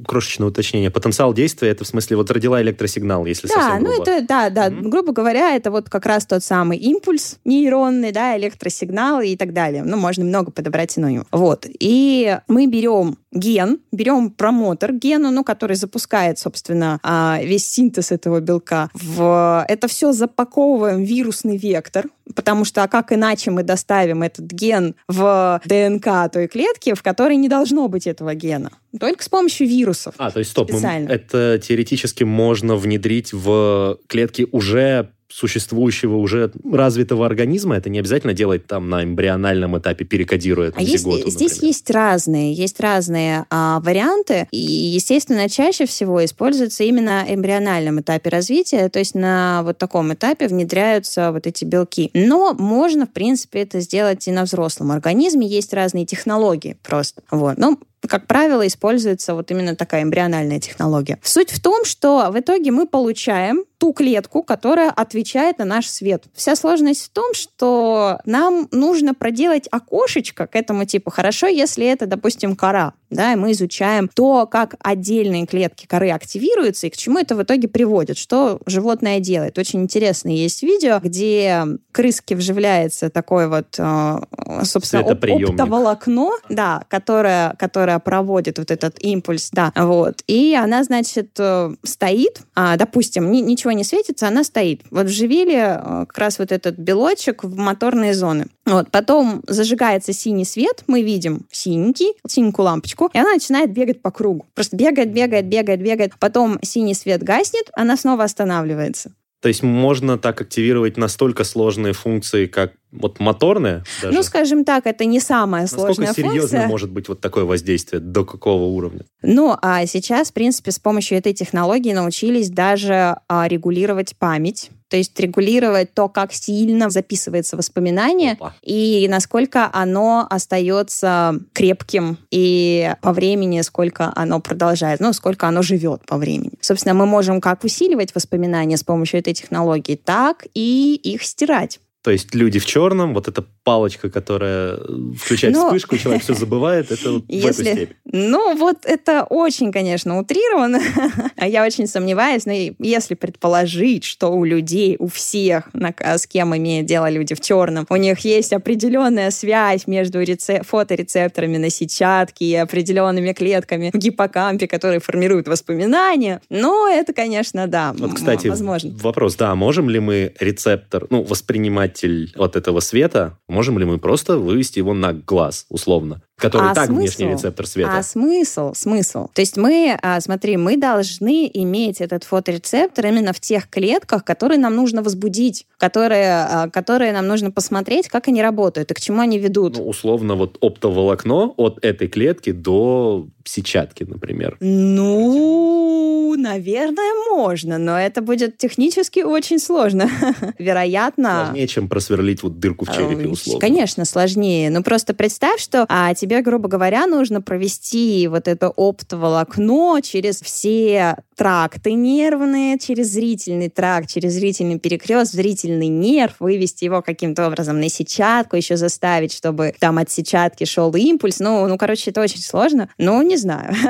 Крошечное 0.05 0.47
уточнение. 0.47 0.91
Потенциал 0.91 1.33
действия, 1.33 1.69
это 1.69 1.83
в 1.83 1.87
смысле 1.87 2.17
вот 2.17 2.31
родила 2.31 2.61
электросигнал, 2.61 3.25
если 3.25 3.47
да, 3.47 3.53
совсем 3.53 3.83
грубо. 3.83 3.95
ну 3.95 4.01
это, 4.01 4.27
да, 4.27 4.49
да, 4.49 4.67
mm-hmm. 4.67 4.89
грубо 4.89 5.13
говоря, 5.13 5.55
это 5.55 5.71
вот 5.71 5.89
как 5.89 6.05
раз 6.05 6.25
тот 6.25 6.43
самый 6.43 6.77
импульс 6.77 7.39
нейронный, 7.45 8.11
да, 8.11 8.37
электросигнал, 8.37 8.93
сигналы 8.93 9.32
и 9.33 9.37
так 9.37 9.53
далее. 9.53 9.83
Ну, 9.83 9.97
можно 9.97 10.23
много 10.23 10.51
подобрать 10.51 10.91
синонимов. 10.91 11.27
Вот. 11.31 11.65
И 11.79 12.37
мы 12.47 12.67
берем 12.67 13.17
ген, 13.31 13.79
берем 13.91 14.31
промотор 14.31 14.93
гена, 14.93 15.31
ну, 15.31 15.43
который 15.43 15.75
запускает, 15.75 16.39
собственно, 16.39 16.99
а, 17.03 17.39
весь 17.41 17.65
синтез 17.65 18.11
этого 18.11 18.39
белка. 18.39 18.89
В... 18.93 19.65
Это 19.67 19.87
все 19.87 20.11
запаковываем 20.13 21.03
в 21.03 21.07
вирусный 21.07 21.57
вектор, 21.57 22.05
потому 22.35 22.65
что 22.65 22.83
а 22.83 22.87
как 22.87 23.11
иначе 23.11 23.51
мы 23.51 23.63
доставим 23.63 24.23
этот 24.23 24.45
ген 24.45 24.95
в 25.07 25.61
ДНК 25.65 26.31
той 26.31 26.47
клетки, 26.47 26.93
в 26.93 27.01
которой 27.01 27.37
не 27.37 27.49
должно 27.49 27.87
быть 27.87 28.07
этого 28.07 28.35
гена? 28.35 28.71
Только 28.99 29.23
с 29.23 29.29
помощью 29.29 29.67
вирусов. 29.67 30.13
А, 30.17 30.31
то 30.31 30.39
есть 30.39 30.51
стоп, 30.51 30.71
мы, 30.71 30.79
это 30.79 31.59
теоретически 31.59 32.23
можно 32.23 32.75
внедрить 32.75 33.33
в 33.33 33.97
клетки 34.07 34.47
уже 34.51 35.09
существующего 35.33 36.17
уже 36.17 36.51
развитого 36.63 37.25
организма, 37.25 37.75
это 37.75 37.89
не 37.89 37.99
обязательно 37.99 38.33
делать 38.33 38.67
там 38.67 38.89
на 38.89 39.03
эмбриональном 39.03 39.77
этапе, 39.77 40.05
перекодируя 40.05 40.71
а 40.75 40.83
зиготу, 40.83 41.25
есть, 41.25 41.37
Здесь 41.37 41.63
есть 41.63 41.89
разные, 41.89 42.53
есть 42.53 42.79
разные 42.79 43.45
а, 43.49 43.79
варианты, 43.79 44.47
и, 44.51 44.57
естественно, 44.57 45.49
чаще 45.49 45.87
всего 45.87 46.23
используется 46.23 46.83
именно 46.83 47.25
эмбриональном 47.27 48.01
этапе 48.01 48.29
развития, 48.29 48.89
то 48.89 48.99
есть 48.99 49.15
на 49.15 49.63
вот 49.63 49.79
таком 49.79 50.13
этапе 50.13 50.47
внедряются 50.47 51.31
вот 51.31 51.47
эти 51.47 51.65
белки. 51.65 52.11
Но 52.13 52.53
можно, 52.53 53.07
в 53.07 53.11
принципе, 53.11 53.61
это 53.61 53.79
сделать 53.79 54.27
и 54.27 54.31
на 54.31 54.43
взрослом 54.43 54.91
организме, 54.91 55.47
есть 55.47 55.73
разные 55.73 56.05
технологии 56.05 56.77
просто. 56.83 57.23
Вот. 57.31 57.57
Но 57.57 57.79
как 58.07 58.27
правило, 58.27 58.65
используется 58.67 59.35
вот 59.35 59.51
именно 59.51 59.75
такая 59.75 60.03
эмбриональная 60.03 60.59
технология. 60.59 61.19
Суть 61.23 61.51
в 61.51 61.61
том, 61.61 61.85
что 61.85 62.29
в 62.31 62.39
итоге 62.39 62.71
мы 62.71 62.87
получаем 62.87 63.65
ту 63.83 63.91
клетку, 63.91 64.43
которая 64.43 64.91
отвечает 64.91 65.57
на 65.57 65.65
наш 65.65 65.89
свет. 65.89 66.23
Вся 66.33 66.55
сложность 66.55 67.05
в 67.05 67.09
том, 67.09 67.33
что 67.33 68.19
нам 68.23 68.69
нужно 68.71 69.13
проделать 69.13 69.67
окошечко 69.71 70.47
к 70.47 70.55
этому 70.55 70.85
типу. 70.85 71.11
Хорошо, 71.11 71.47
если 71.47 71.85
это, 71.85 72.05
допустим, 72.05 72.55
кора, 72.55 72.93
да, 73.09 73.33
и 73.33 73.35
мы 73.35 73.51
изучаем 73.51 74.07
то, 74.07 74.47
как 74.47 74.75
отдельные 74.79 75.45
клетки 75.45 75.85
коры 75.85 76.11
активируются 76.11 76.87
и 76.87 76.89
к 76.89 76.95
чему 76.95 77.19
это 77.19 77.35
в 77.35 77.43
итоге 77.43 77.67
приводит, 77.67 78.17
что 78.17 78.61
животное 78.65 79.19
делает. 79.19 79.57
Очень 79.57 79.81
интересное 79.81 80.31
есть 80.31 80.63
видео, 80.63 80.99
где 81.03 81.65
крыске 81.91 82.37
вживляется 82.37 83.09
такое 83.09 83.49
вот, 83.49 83.75
э, 83.77 84.19
собственно, 84.63 85.03
оптоволокно, 85.03 86.31
да, 86.47 86.85
которое, 86.87 87.53
которое 87.59 87.92
проводит 87.99 88.57
вот 88.59 88.71
этот 88.71 88.97
импульс, 89.03 89.49
да, 89.51 89.71
вот. 89.75 90.23
И 90.27 90.55
она, 90.55 90.83
значит, 90.83 91.31
э, 91.39 91.75
стоит, 91.83 92.41
а, 92.55 92.77
допустим, 92.77 93.31
ничего 93.31 93.71
не 93.71 93.83
светится, 93.83 94.27
она 94.27 94.43
стоит. 94.43 94.81
Вот 94.91 95.07
вживили 95.07 95.55
э, 95.55 96.05
как 96.05 96.17
раз 96.17 96.39
вот 96.39 96.51
этот 96.51 96.77
белочек 96.77 97.43
в 97.43 97.57
моторные 97.57 98.13
зоны. 98.13 98.47
Вот, 98.65 98.91
потом 98.91 99.41
зажигается 99.47 100.13
синий 100.13 100.45
свет, 100.45 100.83
мы 100.87 101.01
видим 101.01 101.45
синенький, 101.51 102.13
синенькую 102.27 102.65
лампочку, 102.65 103.09
и 103.13 103.17
она 103.17 103.33
начинает 103.33 103.71
бегать 103.71 104.01
по 104.01 104.11
кругу. 104.11 104.45
Просто 104.53 104.75
бегает, 104.77 105.11
бегает, 105.11 105.45
бегает, 105.45 105.81
бегает. 105.81 106.13
Потом 106.19 106.59
синий 106.61 106.93
свет 106.93 107.23
гаснет, 107.23 107.69
она 107.73 107.97
снова 107.97 108.23
останавливается. 108.23 109.11
То 109.41 109.49
есть 109.49 109.61
можно 109.61 110.17
так 110.17 110.39
активировать 110.39 110.95
настолько 110.95 111.43
сложные 111.43 111.91
функции, 111.91 112.45
как 112.45 112.71
вот 112.93 113.19
моторные? 113.19 113.83
Даже? 114.01 114.15
Ну, 114.15 114.23
скажем 114.23 114.65
так, 114.65 114.85
это 114.85 115.05
не 115.05 115.19
самая 115.19 115.63
Насколько 115.63 115.93
сложная 115.93 116.13
функция. 116.13 116.31
Серьезно 116.31 116.67
может 116.67 116.91
быть 116.91 117.09
вот 117.09 117.21
такое 117.21 117.45
воздействие? 117.45 117.99
До 117.99 118.25
какого 118.25 118.65
уровня? 118.65 119.01
Ну, 119.21 119.57
а 119.61 119.85
сейчас, 119.85 120.29
в 120.29 120.33
принципе, 120.33 120.71
с 120.71 120.79
помощью 120.79 121.17
этой 121.17 121.33
технологии 121.33 121.93
научились 121.93 122.49
даже 122.49 123.17
а, 123.27 123.47
регулировать 123.47 124.15
память 124.17 124.69
то 124.93 124.97
есть 124.97 125.19
регулировать 125.19 125.95
то, 125.95 126.07
как 126.07 126.31
сильно 126.33 126.91
записывается 126.91 127.57
воспоминание 127.57 128.33
Опа. 128.33 128.53
и 128.61 129.07
насколько 129.09 129.67
оно 129.73 130.27
остается 130.29 131.39
крепким 131.51 132.19
и 132.29 132.93
по 133.01 133.11
времени, 133.11 133.61
сколько 133.61 134.13
оно 134.15 134.39
продолжает, 134.39 134.99
ну, 134.99 135.11
сколько 135.13 135.47
оно 135.47 135.63
живет 135.63 136.05
по 136.05 136.17
времени. 136.17 136.51
Собственно, 136.61 136.93
мы 136.93 137.07
можем 137.07 137.41
как 137.41 137.63
усиливать 137.63 138.13
воспоминания 138.13 138.77
с 138.77 138.83
помощью 138.83 139.19
этой 139.19 139.33
технологии, 139.33 139.95
так 139.95 140.45
и 140.53 140.93
их 140.93 141.23
стирать. 141.23 141.79
То 142.03 142.11
есть 142.11 142.35
люди 142.35 142.59
в 142.59 142.65
черном, 142.65 143.13
вот 143.13 143.29
эта 143.29 143.45
палочка, 143.63 144.09
которая 144.09 144.77
включает 145.17 145.55
Но... 145.55 145.61
Ну, 145.61 145.67
вспышку, 145.67 145.97
человек 145.97 146.23
все 146.23 146.33
забывает, 146.33 146.91
это 146.91 147.13
вот 147.13 147.23
Если... 147.29 147.47
в 147.47 147.49
эту 147.49 147.63
степень. 147.63 147.95
Ну, 148.11 148.57
вот 148.57 148.85
это 148.85 149.23
очень, 149.23 149.71
конечно, 149.71 150.19
утрировано. 150.19 150.81
Я 151.41 151.65
очень 151.65 151.87
сомневаюсь, 151.87 152.45
но 152.45 152.51
если 152.79 153.15
предположить, 153.15 154.03
что 154.03 154.27
у 154.33 154.43
людей, 154.43 154.97
у 154.99 155.07
всех, 155.07 155.69
с 155.73 156.27
кем 156.27 156.55
имеют 156.57 156.87
дело 156.87 157.09
люди 157.09 157.35
в 157.35 157.39
черном, 157.39 157.85
у 157.89 157.95
них 157.95 158.19
есть 158.19 158.51
определенная 158.51 159.31
связь 159.31 159.87
между 159.87 160.21
рецеп... 160.21 160.65
фоторецепторами 160.65 161.55
на 161.55 161.69
сетчатке 161.69 162.45
и 162.45 162.55
определенными 162.55 163.31
клетками 163.31 163.91
в 163.93 163.97
гиппокампе, 163.97 164.67
которые 164.67 164.99
формируют 164.99 165.47
воспоминания, 165.47 166.41
ну, 166.49 166.85
это, 166.85 167.13
конечно, 167.13 167.67
да, 167.67 167.93
Вот, 167.97 168.15
кстати, 168.15 168.47
возможно. 168.47 168.93
вопрос, 169.01 169.35
да, 169.35 169.55
можем 169.55 169.89
ли 169.89 170.01
мы 170.01 170.33
рецептор, 170.39 171.07
ну, 171.09 171.23
воспринимать 171.23 171.92
показатель 171.93 172.33
вот 172.35 172.55
этого 172.55 172.79
света, 172.79 173.37
можем 173.47 173.79
ли 173.79 173.85
мы 173.85 173.97
просто 173.99 174.37
вывести 174.37 174.79
его 174.79 174.93
на 174.93 175.13
глаз, 175.13 175.65
условно? 175.69 176.21
Который 176.43 176.71
а 176.71 176.73
так 176.73 176.87
смысл? 176.87 176.99
внешний 176.99 177.27
рецептор 177.27 177.65
света. 177.65 177.97
А 177.97 178.03
смысл? 178.03 178.73
Смысл. 178.75 179.27
То 179.33 179.41
есть 179.41 179.55
мы, 179.55 179.97
а, 180.01 180.19
смотри, 180.19 180.57
мы 180.57 180.75
должны 180.77 181.49
иметь 181.53 182.01
этот 182.01 182.25
фоторецептор 182.25 183.07
именно 183.07 183.31
в 183.31 183.39
тех 183.39 183.69
клетках, 183.69 184.25
которые 184.25 184.59
нам 184.59 184.75
нужно 184.75 185.01
возбудить, 185.01 185.65
которые, 185.77 186.27
а, 186.27 186.69
которые 186.69 187.13
нам 187.13 187.27
нужно 187.27 187.49
посмотреть, 187.49 188.09
как 188.09 188.27
они 188.27 188.41
работают 188.41 188.91
и 188.91 188.93
к 188.93 188.99
чему 188.99 189.21
они 189.21 189.39
ведут. 189.39 189.77
Ну, 189.77 189.87
условно, 189.87 190.35
вот 190.35 190.57
оптоволокно 190.59 191.53
от 191.55 191.79
этой 191.81 192.09
клетки 192.09 192.51
до 192.51 193.27
сетчатки, 193.45 194.03
например. 194.03 194.57
Ну, 194.59 196.35
наверное, 196.37 197.13
можно, 197.31 197.77
но 197.77 197.97
это 197.97 198.21
будет 198.21 198.57
технически 198.57 199.19
очень 199.19 199.59
сложно. 199.59 200.09
Вероятно... 200.57 201.45
Сложнее, 201.45 201.67
чем 201.67 201.89
просверлить 201.89 202.43
вот 202.43 202.59
дырку 202.59 202.85
в 202.85 202.93
черепе, 202.93 203.27
условно. 203.27 203.59
Конечно, 203.59 204.05
сложнее. 204.05 204.69
Но 204.69 204.81
просто 204.83 205.13
представь, 205.13 205.59
что 205.59 205.85
а, 205.89 206.13
тебе, 206.13 206.32
грубо 206.41 206.67
говоря, 206.67 207.07
нужно 207.07 207.41
провести 207.41 208.27
вот 208.27 208.47
это 208.47 208.69
оптоволокно 208.69 210.01
через 210.01 210.41
все 210.41 211.17
тракты 211.35 211.93
нервные, 211.93 212.77
через 212.79 213.11
зрительный 213.11 213.69
тракт, 213.69 214.09
через 214.09 214.33
зрительный 214.33 214.79
перекрест, 214.79 215.33
зрительный 215.33 215.87
нерв, 215.87 216.35
вывести 216.39 216.85
его 216.85 217.01
каким-то 217.01 217.47
образом 217.47 217.79
на 217.79 217.89
сетчатку, 217.89 218.55
еще 218.55 218.77
заставить, 218.77 219.33
чтобы 219.33 219.73
там 219.79 219.97
от 219.97 220.09
сетчатки 220.11 220.65
шел 220.65 220.93
импульс. 220.93 221.39
Ну, 221.39 221.67
ну 221.67 221.77
короче, 221.77 222.11
это 222.11 222.21
очень 222.21 222.41
сложно. 222.41 222.89
Ну, 222.97 223.21
не 223.21 223.37
знаю. 223.37 223.73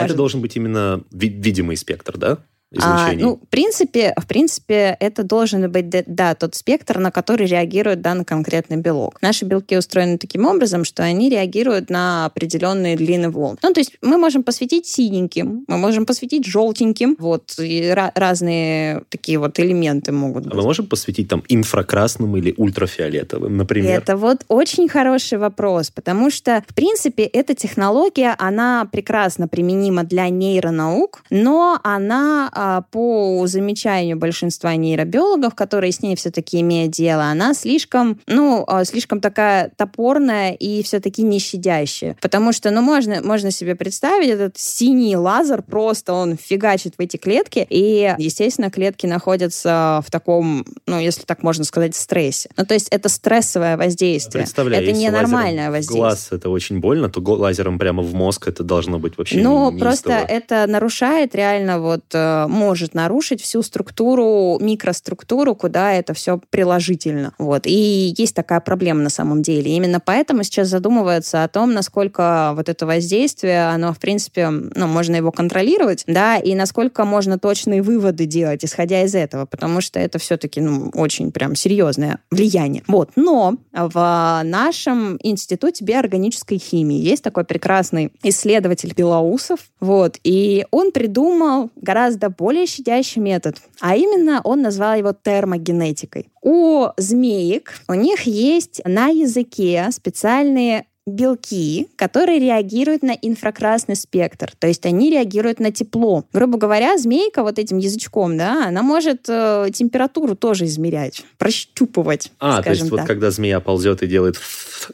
А 0.00 0.04
это 0.04 0.14
должен 0.14 0.40
быть 0.40 0.56
именно 0.56 1.02
видимый 1.10 1.76
спектр, 1.76 2.16
да? 2.16 2.38
Излучений? 2.72 3.22
А, 3.22 3.26
ну, 3.26 3.36
в 3.36 3.48
принципе, 3.48 4.14
в 4.16 4.26
принципе, 4.26 4.96
это 5.00 5.22
должен 5.22 5.70
быть, 5.70 5.88
да, 5.88 6.34
тот 6.34 6.54
спектр, 6.54 6.98
на 6.98 7.10
который 7.10 7.46
реагирует 7.46 8.00
данный 8.00 8.24
конкретный 8.24 8.76
белок. 8.76 9.20
Наши 9.22 9.44
белки 9.44 9.76
устроены 9.76 10.18
таким 10.18 10.46
образом, 10.46 10.84
что 10.84 11.02
они 11.02 11.28
реагируют 11.30 11.90
на 11.90 12.26
определенные 12.26 12.96
длины 12.96 13.30
волн. 13.30 13.58
Ну, 13.62 13.72
то 13.72 13.80
есть 13.80 13.96
мы 14.02 14.18
можем 14.18 14.42
посветить 14.42 14.86
синеньким, 14.86 15.64
мы 15.66 15.78
можем 15.78 16.06
посветить 16.06 16.44
желтеньким, 16.46 17.16
вот, 17.18 17.54
и 17.58 17.92
разные 18.14 19.02
такие 19.08 19.38
вот 19.38 19.58
элементы 19.58 20.12
могут 20.12 20.44
быть. 20.44 20.52
А 20.52 20.56
мы 20.56 20.62
можем 20.62 20.86
посветить 20.86 21.28
там 21.28 21.42
инфракрасным 21.48 22.36
или 22.36 22.54
ультрафиолетовым, 22.56 23.56
например? 23.56 23.98
Это 23.98 24.16
вот 24.16 24.44
очень 24.48 24.88
хороший 24.88 25.38
вопрос, 25.38 25.90
потому 25.90 26.30
что, 26.30 26.62
в 26.68 26.74
принципе, 26.74 27.24
эта 27.24 27.54
технология, 27.54 28.34
она 28.38 28.88
прекрасно 28.90 29.48
применима 29.48 30.04
для 30.04 30.28
нейронаук, 30.28 31.22
но 31.30 31.80
она 31.82 32.50
а, 32.52 32.59
по 32.90 33.46
замечанию 33.46 34.16
большинства 34.16 34.74
нейробиологов, 34.76 35.54
которые 35.54 35.92
с 35.92 36.02
ней 36.02 36.16
все-таки 36.16 36.60
имеют 36.60 36.92
дело, 36.92 37.24
она 37.24 37.54
слишком, 37.54 38.20
ну, 38.26 38.64
а, 38.66 38.84
слишком 38.84 39.20
такая 39.20 39.70
топорная 39.76 40.52
и 40.52 40.82
все-таки 40.82 41.22
не 41.22 41.38
щадящая. 41.38 42.16
Потому 42.20 42.52
что, 42.52 42.70
ну, 42.70 42.82
можно, 42.82 43.20
можно 43.22 43.50
себе 43.50 43.74
представить, 43.74 44.28
этот 44.28 44.58
синий 44.58 45.16
лазер 45.16 45.62
просто, 45.62 46.12
он 46.12 46.36
фигачит 46.36 46.94
в 46.98 47.00
эти 47.00 47.16
клетки, 47.16 47.66
и, 47.68 48.14
естественно, 48.18 48.70
клетки 48.70 49.06
находятся 49.06 50.02
в 50.06 50.10
таком, 50.10 50.64
ну, 50.86 50.98
если 50.98 51.22
так 51.22 51.42
можно 51.42 51.64
сказать, 51.64 51.96
стрессе. 51.96 52.50
Ну, 52.56 52.66
то 52.66 52.74
есть 52.74 52.88
это 52.90 53.08
стрессовое 53.08 53.76
воздействие. 53.76 54.42
Представляю, 54.42 54.82
это 54.82 54.92
ненормальное 54.92 55.70
воздействие. 55.70 56.00
глаз 56.00 56.28
это 56.30 56.50
очень 56.50 56.80
больно, 56.80 57.08
то 57.08 57.20
лазером 57.20 57.78
прямо 57.78 58.02
в 58.02 58.14
мозг 58.14 58.48
это 58.48 58.64
должно 58.64 58.98
быть 58.98 59.16
вообще 59.16 59.40
Ну, 59.40 59.76
просто 59.78 60.12
это 60.12 60.66
нарушает 60.66 61.34
реально 61.34 61.80
вот, 61.80 62.04
э, 62.12 62.46
может 62.50 62.94
нарушить 62.94 63.40
всю 63.40 63.62
структуру, 63.62 64.58
микроструктуру, 64.60 65.54
куда 65.54 65.92
это 65.92 66.12
все 66.14 66.40
приложительно. 66.50 67.32
Вот. 67.38 67.66
И 67.66 68.14
есть 68.16 68.34
такая 68.34 68.60
проблема 68.60 69.02
на 69.02 69.10
самом 69.10 69.42
деле. 69.42 69.74
Именно 69.74 70.00
поэтому 70.00 70.42
сейчас 70.42 70.68
задумываются 70.68 71.44
о 71.44 71.48
том, 71.48 71.72
насколько 71.72 72.52
вот 72.54 72.68
это 72.68 72.86
воздействие, 72.86 73.68
оно, 73.68 73.92
в 73.92 73.98
принципе, 73.98 74.50
ну, 74.50 74.86
можно 74.86 75.16
его 75.16 75.32
контролировать, 75.32 76.04
да, 76.06 76.36
и 76.36 76.54
насколько 76.54 77.04
можно 77.04 77.38
точные 77.38 77.82
выводы 77.82 78.26
делать, 78.26 78.64
исходя 78.64 79.02
из 79.02 79.14
этого, 79.14 79.46
потому 79.46 79.80
что 79.80 79.98
это 80.00 80.18
все-таки, 80.18 80.60
ну, 80.60 80.90
очень 80.94 81.32
прям 81.32 81.54
серьезное 81.54 82.18
влияние. 82.30 82.82
Вот. 82.86 83.10
Но 83.16 83.56
в 83.72 84.40
нашем 84.44 85.18
институте 85.22 85.84
биоорганической 85.84 86.58
химии 86.58 86.98
есть 86.98 87.22
такой 87.22 87.44
прекрасный 87.44 88.12
исследователь 88.22 88.92
Белоусов, 88.94 89.60
вот, 89.80 90.18
и 90.24 90.66
он 90.70 90.92
придумал 90.92 91.70
гораздо 91.76 92.30
более 92.40 92.64
щадящий 92.66 93.20
метод, 93.20 93.56
а 93.80 93.96
именно 93.96 94.40
он 94.44 94.62
назвал 94.62 94.96
его 94.96 95.12
термогенетикой. 95.12 96.30
У 96.40 96.86
змеек 96.96 97.74
у 97.86 97.92
них 97.92 98.22
есть 98.22 98.80
на 98.86 99.08
языке 99.08 99.88
специальные 99.92 100.86
белки, 101.06 101.88
которые 101.96 102.38
реагируют 102.38 103.02
на 103.02 103.12
инфракрасный 103.12 103.96
спектр, 103.96 104.52
то 104.58 104.66
есть 104.66 104.86
они 104.86 105.10
реагируют 105.10 105.60
на 105.60 105.72
тепло. 105.72 106.24
Грубо 106.32 106.58
говоря, 106.58 106.96
змейка 106.98 107.42
вот 107.42 107.58
этим 107.58 107.78
язычком, 107.78 108.36
да, 108.36 108.66
она 108.66 108.82
может 108.82 109.26
э, 109.28 109.68
температуру 109.72 110.36
тоже 110.36 110.66
измерять, 110.66 111.24
прощупывать. 111.38 112.32
А, 112.38 112.62
то 112.62 112.70
есть 112.70 112.82
так. 112.82 112.90
вот 112.90 113.00
когда 113.02 113.30
змея 113.30 113.60
ползет 113.60 114.02
и 114.02 114.06
делает 114.06 114.36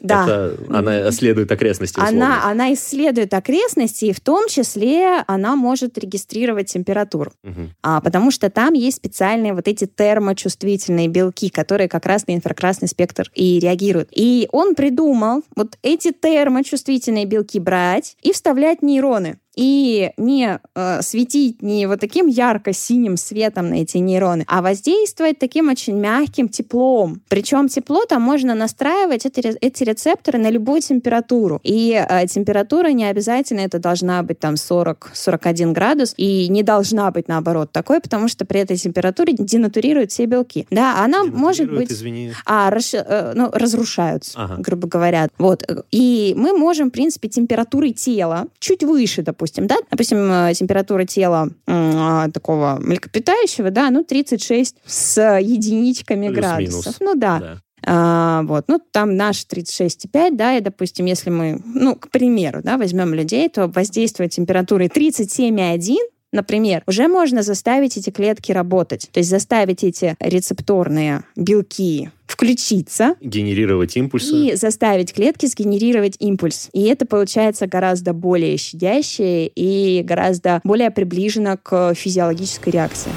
да. 0.01 0.23
это 0.23 0.57
она 0.69 1.09
исследует 1.09 1.51
окрестности 1.51 1.99
условно. 1.99 2.25
Она, 2.25 2.49
она 2.49 2.73
исследует 2.73 3.33
окрестности, 3.33 4.05
и 4.05 4.13
в 4.13 4.19
том 4.19 4.47
числе 4.47 5.23
она 5.27 5.55
может 5.55 5.97
регистрировать 5.97 6.71
температуру. 6.71 7.31
Угу. 7.43 7.69
А, 7.83 8.01
потому 8.01 8.31
что 8.31 8.49
там 8.49 8.73
есть 8.73 8.97
специальные 8.97 9.53
вот 9.53 9.67
эти 9.67 9.85
термочувствительные 9.85 11.07
белки, 11.07 11.49
которые 11.49 11.87
как 11.87 12.05
раз 12.05 12.27
на 12.27 12.35
инфракрасный 12.35 12.87
спектр 12.87 13.29
и 13.33 13.59
реагируют. 13.59 14.09
И 14.11 14.47
он 14.51 14.75
придумал 14.75 15.43
вот 15.55 15.77
эти 15.81 15.96
термочувствительные 15.97 17.25
белки 17.25 17.59
брать 17.59 18.17
и 18.21 18.31
вставлять 18.31 18.81
нейроны 18.81 19.39
и 19.57 20.11
не 20.17 20.59
э, 20.75 21.01
светить 21.01 21.61
не 21.61 21.87
вот 21.87 21.99
таким 21.99 22.27
ярко-синим 22.27 23.17
светом 23.17 23.69
на 23.69 23.81
эти 23.81 23.97
нейроны, 23.97 24.45
а 24.47 24.61
воздействовать 24.61 25.39
таким 25.39 25.69
очень 25.69 25.97
мягким 25.97 26.47
теплом. 26.47 27.21
Причем 27.27 27.67
тепло 27.67 28.05
там 28.05 28.21
можно 28.21 28.53
настраивать 28.53 29.25
эти, 29.25 29.39
эти 29.59 29.83
рецепторы 29.83 30.37
на 30.37 30.49
любую 30.49 30.81
температуру. 30.81 31.59
И 31.63 31.91
э, 31.93 32.27
температура 32.27 32.89
не 32.89 33.05
обязательно 33.05 33.61
это 33.61 33.79
должна 33.79 34.21
быть 34.21 34.39
там 34.39 34.53
40-41 34.53 35.71
градус, 35.71 36.13
и 36.17 36.47
не 36.49 36.61
должна 36.61 37.09
быть 37.09 37.27
наоборот 37.27 37.71
такой, 37.71 37.99
потому 37.99 38.27
что 38.27 38.45
при 38.45 38.59
этой 38.59 38.77
температуре 38.77 39.33
денатурируют 39.33 40.11
все 40.11 40.25
белки. 40.25 40.67
Да, 40.69 41.03
она 41.03 41.23
может 41.23 41.71
быть... 41.71 41.91
Извини. 41.91 42.31
А, 42.45 42.69
расш... 42.69 42.93
э, 42.93 43.33
ну, 43.35 43.49
разрушаются, 43.51 44.33
ага. 44.35 44.57
грубо 44.59 44.87
говоря. 44.87 45.29
Вот. 45.39 45.67
И 45.89 46.35
мы 46.37 46.53
можем, 46.53 46.89
в 46.89 46.91
принципе, 46.91 47.27
температурой 47.27 47.93
тела 47.93 48.47
чуть 48.59 48.83
выше, 48.83 49.23
допустим, 49.23 49.46
допустим, 49.47 49.67
да, 49.67 49.77
допустим, 49.89 50.31
э, 50.31 50.53
температура 50.53 51.05
тела 51.05 51.49
э, 51.67 52.27
такого 52.33 52.77
млекопитающего, 52.81 53.71
да, 53.71 53.89
ну, 53.89 54.03
36 54.03 54.75
с 54.85 55.39
единичками 55.39 56.27
Плюс 56.27 56.37
градусов. 56.37 56.85
Минус. 56.85 56.95
Ну, 56.99 57.15
да. 57.15 57.39
да. 57.39 57.57
А, 57.85 58.41
вот, 58.43 58.65
ну, 58.67 58.81
там 58.91 59.15
наш 59.15 59.45
36,5, 59.45 60.35
да, 60.35 60.57
и, 60.57 60.61
допустим, 60.61 61.05
если 61.05 61.29
мы, 61.29 61.61
ну, 61.65 61.95
к 61.95 62.09
примеру, 62.09 62.61
да, 62.63 62.77
возьмем 62.77 63.13
людей, 63.13 63.47
то 63.49 63.67
воздействие 63.67 64.29
температуры 64.29 64.87
37,1 64.87 65.95
например, 66.33 66.83
уже 66.87 67.07
можно 67.07 67.41
заставить 67.41 67.97
эти 67.97 68.09
клетки 68.09 68.51
работать. 68.51 69.09
То 69.13 69.21
есть 69.21 69.29
заставить 69.29 69.85
эти 69.85 70.15
рецепторные 70.19 71.23
белки 71.37 72.11
включиться. 72.27 73.15
Генерировать 73.21 73.95
импульсы. 73.97 74.35
И 74.35 74.55
заставить 74.55 75.13
клетки 75.13 75.45
сгенерировать 75.45 76.17
импульс. 76.19 76.69
И 76.73 76.83
это 76.83 77.05
получается 77.05 77.67
гораздо 77.67 78.13
более 78.13 78.57
щадящее 78.57 79.47
и 79.47 80.03
гораздо 80.03 80.61
более 80.63 80.91
приближено 80.91 81.57
к 81.57 81.93
физиологической 81.95 82.73
реакции. 82.73 83.11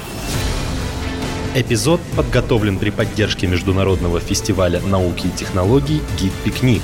Эпизод 1.53 1.99
подготовлен 2.15 2.79
при 2.79 2.91
поддержке 2.91 3.45
Международного 3.45 4.21
фестиваля 4.21 4.79
науки 4.81 5.27
и 5.27 5.37
технологий 5.37 6.01
«Гид-пикник». 6.19 6.81